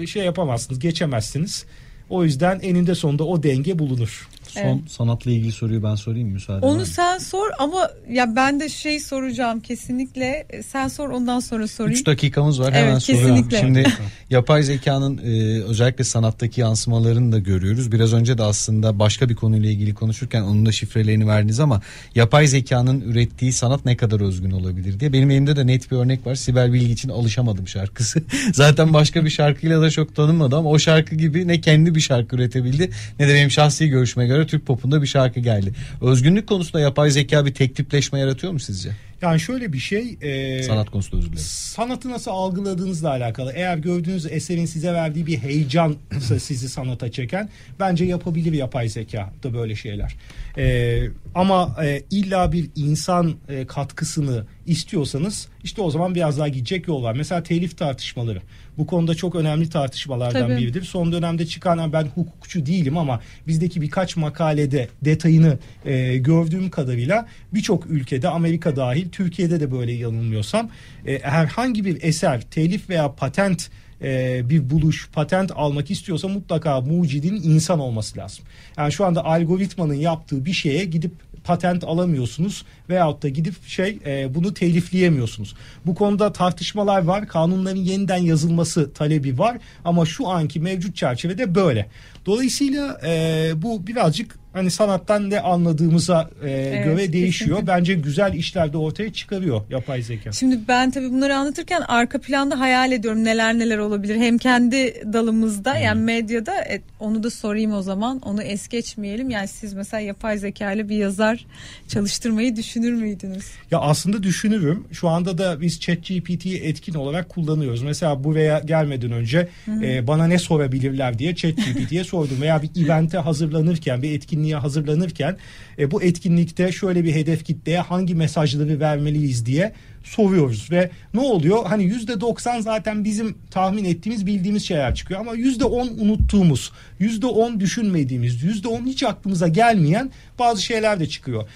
e, 0.00 0.06
şey 0.06 0.24
yapamazsınız, 0.24 0.78
geçemezsiniz. 0.78 1.64
O 2.12 2.24
yüzden 2.24 2.60
eninde 2.62 2.94
sonunda 2.94 3.24
o 3.24 3.42
denge 3.42 3.78
bulunur. 3.78 4.28
Son 4.52 4.60
evet. 4.62 4.90
sanatla 4.90 5.30
ilgili 5.30 5.52
soruyu 5.52 5.82
ben 5.82 5.94
sorayım 5.94 6.28
müsaade 6.28 6.66
Onu 6.66 6.86
sen 6.86 7.18
sor 7.18 7.50
ama 7.58 7.90
ya 8.10 8.36
ben 8.36 8.60
de 8.60 8.68
şey 8.68 9.00
soracağım 9.00 9.60
kesinlikle. 9.60 10.46
Sen 10.66 10.88
sor 10.88 11.08
ondan 11.08 11.40
sonra 11.40 11.68
sorayım. 11.68 12.00
3 12.00 12.06
dakikamız 12.06 12.60
var 12.60 12.74
hemen 12.74 12.92
evet, 12.92 13.02
soruyorum. 13.02 13.48
Kesinlikle. 13.48 13.60
Şimdi 13.60 13.84
yapay 14.30 14.62
zekanın 14.62 15.18
e, 15.18 15.62
özellikle 15.62 16.04
sanattaki 16.04 16.60
yansımalarını 16.60 17.32
da 17.32 17.38
görüyoruz. 17.38 17.92
Biraz 17.92 18.12
önce 18.12 18.38
de 18.38 18.42
aslında 18.42 18.98
başka 18.98 19.28
bir 19.28 19.34
konuyla 19.34 19.70
ilgili 19.70 19.94
konuşurken 19.94 20.42
onun 20.42 20.66
da 20.66 20.72
şifrelerini 20.72 21.26
verdiniz 21.26 21.60
ama 21.60 21.80
yapay 22.14 22.46
zekanın 22.46 23.00
ürettiği 23.00 23.52
sanat 23.52 23.84
ne 23.84 23.96
kadar 23.96 24.20
özgün 24.20 24.50
olabilir 24.50 25.00
diye. 25.00 25.12
Benim 25.12 25.30
elimde 25.30 25.56
de 25.56 25.66
net 25.66 25.90
bir 25.90 25.96
örnek 25.96 26.26
var. 26.26 26.34
Sibel 26.34 26.72
Bilgi 26.72 26.92
için 26.92 27.08
alışamadım 27.08 27.68
şarkısı. 27.68 28.22
Zaten 28.52 28.92
başka 28.92 29.24
bir 29.24 29.30
şarkıyla 29.30 29.82
da 29.82 29.90
çok 29.90 30.16
tanınmadı 30.16 30.56
ama 30.56 30.70
o 30.70 30.78
şarkı 30.78 31.14
gibi 31.14 31.48
ne 31.48 31.60
kendi 31.60 31.94
bir 31.94 32.00
şarkı 32.00 32.36
üretebildi 32.36 32.90
ne 33.18 33.28
de 33.28 33.34
benim 33.34 33.50
şahsi 33.50 33.88
görüşme 33.88 34.26
göre 34.26 34.41
Türk 34.46 34.66
popunda 34.66 35.02
bir 35.02 35.06
şarkı 35.06 35.40
geldi. 35.40 35.72
Özgünlük 36.00 36.46
konusunda 36.46 36.80
yapay 36.80 37.10
zeka 37.10 37.46
bir 37.46 37.54
tek 37.54 37.76
tipleşme 37.76 38.18
yaratıyor 38.18 38.52
mu 38.52 38.60
sizce? 38.60 38.90
Yani 39.22 39.40
şöyle 39.40 39.72
bir 39.72 39.78
şey. 39.78 40.18
E, 40.20 40.62
Sanat 40.62 40.90
konusunda 40.90 41.16
özür 41.16 41.28
dilerim. 41.28 41.44
Sanatı 41.46 42.10
nasıl 42.10 42.30
algıladığınızla 42.30 43.10
alakalı. 43.10 43.52
Eğer 43.52 43.76
gördüğünüz 43.76 44.26
eserin 44.26 44.66
size 44.66 44.92
verdiği 44.92 45.26
bir 45.26 45.38
heyecan 45.38 45.96
sizi 46.40 46.68
sanata 46.68 47.10
çeken 47.10 47.48
bence 47.80 48.04
yapabilir 48.04 48.52
yapay 48.52 48.88
zeka 48.88 49.32
da 49.42 49.54
böyle 49.54 49.76
şeyler. 49.76 50.16
E, 50.58 51.02
ama 51.34 51.76
e, 51.84 52.02
illa 52.10 52.52
bir 52.52 52.68
insan 52.76 53.34
e, 53.48 53.66
katkısını 53.66 54.44
istiyorsanız 54.66 55.48
işte 55.64 55.82
o 55.82 55.90
zaman 55.90 56.14
biraz 56.14 56.38
daha 56.38 56.48
gidecek 56.48 56.88
yol 56.88 57.02
var. 57.02 57.14
Mesela 57.14 57.42
telif 57.42 57.78
tartışmaları. 57.78 58.42
Bu 58.78 58.86
konuda 58.86 59.14
çok 59.14 59.34
önemli 59.34 59.70
tartışmalardan 59.70 60.48
Tabii. 60.48 60.56
biridir. 60.56 60.82
Son 60.82 61.12
dönemde 61.12 61.46
çıkan 61.46 61.92
ben 61.92 62.04
hukukçu 62.04 62.66
değilim 62.66 62.96
ama 62.96 63.20
bizdeki 63.46 63.80
birkaç 63.80 64.16
makalede 64.16 64.88
detayını 65.04 65.58
e, 65.84 66.16
gördüğüm 66.16 66.70
kadarıyla 66.70 67.26
birçok 67.54 67.86
ülkede 67.86 68.28
Amerika 68.28 68.76
dahil 68.76 69.08
Türkiye'de 69.12 69.60
de 69.60 69.72
böyle 69.72 69.92
yanılmıyorsam 69.92 70.70
e, 71.06 71.18
herhangi 71.18 71.84
bir 71.84 72.02
eser 72.02 72.40
telif 72.40 72.90
veya 72.90 73.12
patent 73.12 73.70
e, 74.02 74.40
bir 74.50 74.70
buluş, 74.70 75.08
patent 75.12 75.52
almak 75.54 75.90
istiyorsa 75.90 76.28
mutlaka 76.28 76.80
mucidin 76.80 77.34
insan 77.34 77.78
olması 77.78 78.18
lazım. 78.18 78.44
Yani 78.76 78.92
şu 78.92 79.04
anda 79.04 79.24
algoritmanın 79.24 79.94
yaptığı 79.94 80.44
bir 80.44 80.52
şeye 80.52 80.84
gidip 80.84 81.12
patent 81.44 81.84
alamıyorsunuz 81.84 82.64
veyahut 82.88 83.22
da 83.22 83.28
gidip 83.28 83.66
şey 83.66 83.98
e, 84.06 84.34
bunu 84.34 84.54
telifleyemiyorsunuz. 84.54 85.54
Bu 85.86 85.94
konuda 85.94 86.32
tartışmalar 86.32 87.02
var. 87.02 87.28
Kanunların 87.28 87.76
yeniden 87.76 88.16
yazılması 88.16 88.92
talebi 88.92 89.38
var 89.38 89.58
ama 89.84 90.06
şu 90.06 90.28
anki 90.28 90.60
mevcut 90.60 90.96
çerçevede 90.96 91.54
böyle. 91.54 91.88
Dolayısıyla 92.26 93.00
e, 93.04 93.50
bu 93.56 93.86
birazcık 93.86 94.41
hani 94.52 94.70
sanattan 94.70 95.30
ne 95.30 95.40
anladığımıza 95.40 96.30
e, 96.44 96.50
evet, 96.50 96.84
göre 96.84 97.12
değişiyor. 97.12 97.56
Kesinlikle. 97.56 97.76
Bence 97.78 97.94
güzel 97.94 98.34
işler 98.34 98.72
de 98.72 98.76
ortaya 98.76 99.12
çıkarıyor 99.12 99.62
yapay 99.70 100.02
zeka. 100.02 100.32
Şimdi 100.32 100.60
ben 100.68 100.90
tabii 100.90 101.10
bunları 101.10 101.36
anlatırken 101.36 101.80
arka 101.88 102.20
planda 102.20 102.60
hayal 102.60 102.92
ediyorum 102.92 103.24
neler 103.24 103.58
neler 103.58 103.78
olabilir. 103.78 104.16
Hem 104.16 104.38
kendi 104.38 105.12
dalımızda 105.12 105.74
hmm. 105.74 105.82
yani 105.82 106.00
medyada 106.00 106.60
e, 106.60 106.82
onu 107.00 107.22
da 107.22 107.30
sorayım 107.30 107.72
o 107.72 107.82
zaman. 107.82 108.18
Onu 108.18 108.42
es 108.42 108.68
geçmeyelim. 108.68 109.30
Yani 109.30 109.48
siz 109.48 109.74
mesela 109.74 110.00
yapay 110.00 110.38
zeka 110.38 110.72
ile 110.72 110.88
bir 110.88 110.96
yazar 110.96 111.46
çalıştırmayı 111.88 112.56
düşünür 112.56 112.92
müydünüz? 112.92 113.44
Ya 113.70 113.78
aslında 113.78 114.22
düşünürüm. 114.22 114.84
Şu 114.92 115.08
anda 115.08 115.38
da 115.38 115.60
biz 115.60 115.80
ChatGPT'yi 115.80 116.58
etkin 116.58 116.94
olarak 116.94 117.28
kullanıyoruz. 117.28 117.82
Mesela 117.82 118.24
buraya 118.24 118.58
gelmeden 118.58 119.12
önce 119.12 119.48
hmm. 119.64 119.84
e, 119.84 120.06
bana 120.06 120.26
ne 120.26 120.38
sorabilirler 120.38 121.18
diye 121.18 121.34
ChatGPT'ye 121.34 122.04
sordum. 122.12 122.40
Veya 122.40 122.62
bir 122.62 122.84
evente 122.84 123.18
hazırlanırken 123.18 124.02
bir 124.02 124.12
etkin 124.12 124.41
etkinliğe 124.42 124.56
hazırlanırken 124.56 125.36
e, 125.78 125.90
bu 125.90 126.02
etkinlikte 126.02 126.72
şöyle 126.72 127.04
bir 127.04 127.14
hedef 127.14 127.44
kitleye 127.44 127.80
hangi 127.80 128.14
mesajları 128.14 128.80
vermeliyiz 128.80 129.46
diye 129.46 129.72
soruyoruz. 130.04 130.70
Ve 130.70 130.90
ne 131.14 131.20
oluyor? 131.20 131.66
Hani 131.66 131.84
yüzde 131.84 132.20
doksan 132.20 132.60
zaten 132.60 133.04
bizim 133.04 133.34
tahmin 133.50 133.84
ettiğimiz 133.84 134.26
bildiğimiz 134.26 134.64
şeyler 134.64 134.94
çıkıyor. 134.94 135.20
Ama 135.20 135.34
yüzde 135.34 135.64
on 135.64 135.88
unuttuğumuz, 135.88 136.72
yüzde 136.98 137.26
on 137.26 137.60
düşünmediğimiz, 137.60 138.42
yüzde 138.42 138.68
on 138.68 138.86
hiç 138.86 139.02
aklımıza 139.02 139.48
gelmeyen 139.48 140.10
bazı 140.38 140.62
şeyler 140.62 141.00
de 141.00 141.06
çıkıyor 141.06 141.48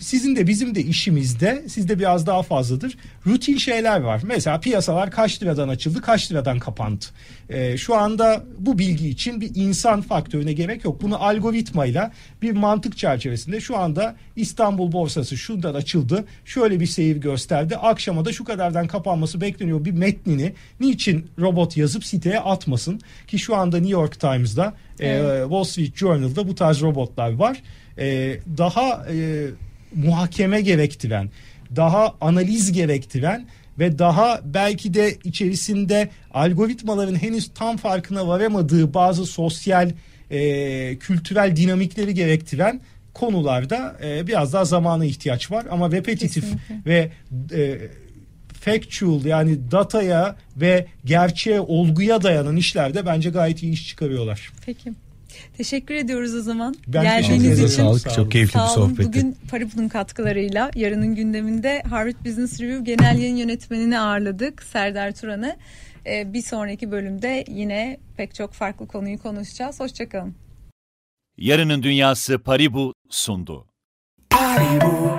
sizin 0.00 0.36
de 0.36 0.46
bizim 0.46 0.74
de 0.74 0.82
işimizde 0.82 1.64
sizde 1.68 1.98
biraz 1.98 2.26
daha 2.26 2.42
fazladır. 2.42 2.96
Rutin 3.26 3.56
şeyler 3.56 4.00
var. 4.00 4.22
Mesela 4.24 4.60
piyasalar 4.60 5.10
kaç 5.10 5.42
liradan 5.42 5.68
açıldı, 5.68 6.00
kaç 6.00 6.32
liradan 6.32 6.58
kapandı. 6.58 7.04
Ee, 7.48 7.76
şu 7.76 7.96
anda 7.96 8.44
bu 8.58 8.78
bilgi 8.78 9.08
için 9.08 9.40
bir 9.40 9.50
insan 9.54 10.00
faktörüne 10.00 10.52
gerek 10.52 10.84
yok. 10.84 11.02
Bunu 11.02 11.24
algoritmayla 11.24 12.12
bir 12.42 12.52
mantık 12.52 12.98
çerçevesinde 12.98 13.60
şu 13.60 13.76
anda 13.76 14.16
İstanbul 14.36 14.92
borsası 14.92 15.36
şuradan 15.36 15.74
açıldı. 15.74 16.24
Şöyle 16.44 16.80
bir 16.80 16.86
seyir 16.86 17.16
gösterdi. 17.16 17.76
Akşama 17.76 18.24
da 18.24 18.32
şu 18.32 18.44
kadardan 18.44 18.86
kapanması 18.86 19.40
bekleniyor 19.40 19.84
bir 19.84 19.92
metnini 19.92 20.52
niçin 20.80 21.26
robot 21.38 21.76
yazıp 21.76 22.04
siteye 22.04 22.40
atmasın 22.40 23.00
ki 23.26 23.38
şu 23.38 23.56
anda 23.56 23.76
New 23.76 23.92
York 23.92 24.20
Times'da 24.20 24.74
e, 25.00 25.08
Evet. 25.08 25.42
Wall 25.42 25.64
Street 25.64 25.96
Journal'da 25.96 26.48
bu 26.48 26.54
tarz 26.54 26.82
robotlar 26.82 27.32
var. 27.32 27.62
E, 27.98 28.36
daha 28.58 29.06
e, 29.12 29.46
muhakeme 29.94 30.60
gerektiren, 30.60 31.30
daha 31.76 32.14
analiz 32.20 32.72
gerektiren 32.72 33.46
ve 33.78 33.98
daha 33.98 34.40
belki 34.44 34.94
de 34.94 35.16
içerisinde 35.24 36.08
algoritmaların 36.34 37.14
henüz 37.14 37.50
tam 37.54 37.76
farkına 37.76 38.28
varamadığı 38.28 38.94
bazı 38.94 39.26
sosyal 39.26 39.90
e, 40.30 40.98
kültürel 40.98 41.56
dinamikleri 41.56 42.14
gerektiren 42.14 42.80
konularda 43.14 43.96
e, 44.04 44.26
biraz 44.26 44.52
daha 44.52 44.64
zamana 44.64 45.04
ihtiyaç 45.04 45.50
var 45.50 45.66
ama 45.70 45.92
repetitif 45.92 46.44
Kesinlikle. 46.44 46.90
ve 46.90 47.10
e, 47.52 47.78
factual 48.60 49.24
yani 49.24 49.70
dataya 49.70 50.36
ve 50.56 50.86
gerçeğe 51.04 51.60
olguya 51.60 52.22
dayanan 52.22 52.56
işlerde 52.56 53.06
bence 53.06 53.30
gayet 53.30 53.62
iyi 53.62 53.72
iş 53.72 53.88
çıkarıyorlar. 53.88 54.52
Peki. 54.66 54.92
Teşekkür 55.56 55.94
ediyoruz 55.94 56.34
o 56.34 56.40
zaman. 56.42 56.74
Ben 56.86 57.02
Geldiğiniz 57.02 57.58
için. 57.58 57.66
Sağlık. 57.66 58.00
Sağ 58.00 58.08
olun. 58.10 58.16
Çok 58.16 58.32
keyifli 58.32 58.48
bir 58.48 58.58
Sağ 58.58 58.74
olun. 58.74 58.88
sohbetti. 58.88 59.08
Bugün 59.08 59.36
Paribu'nun 59.50 59.88
katkılarıyla 59.88 60.70
yarının 60.74 61.14
gündeminde 61.14 61.82
Harvard 61.90 62.24
Business 62.26 62.60
Review 62.60 62.84
Genel 62.84 63.18
Yayın 63.18 63.36
Yönetmenini 63.36 63.98
ağırladık. 64.00 64.62
Serdar 64.62 65.12
Turan'ı. 65.12 65.56
Ee, 66.06 66.32
bir 66.32 66.42
sonraki 66.42 66.90
bölümde 66.90 67.44
yine 67.48 67.96
pek 68.16 68.34
çok 68.34 68.52
farklı 68.52 68.86
konuyu 68.86 69.18
konuşacağız. 69.18 69.80
Hoşçakalın. 69.80 70.34
Yarının 71.38 71.82
Dünyası 71.82 72.38
Paribu 72.38 72.94
sundu. 73.10 73.66
Paribu, 74.30 75.18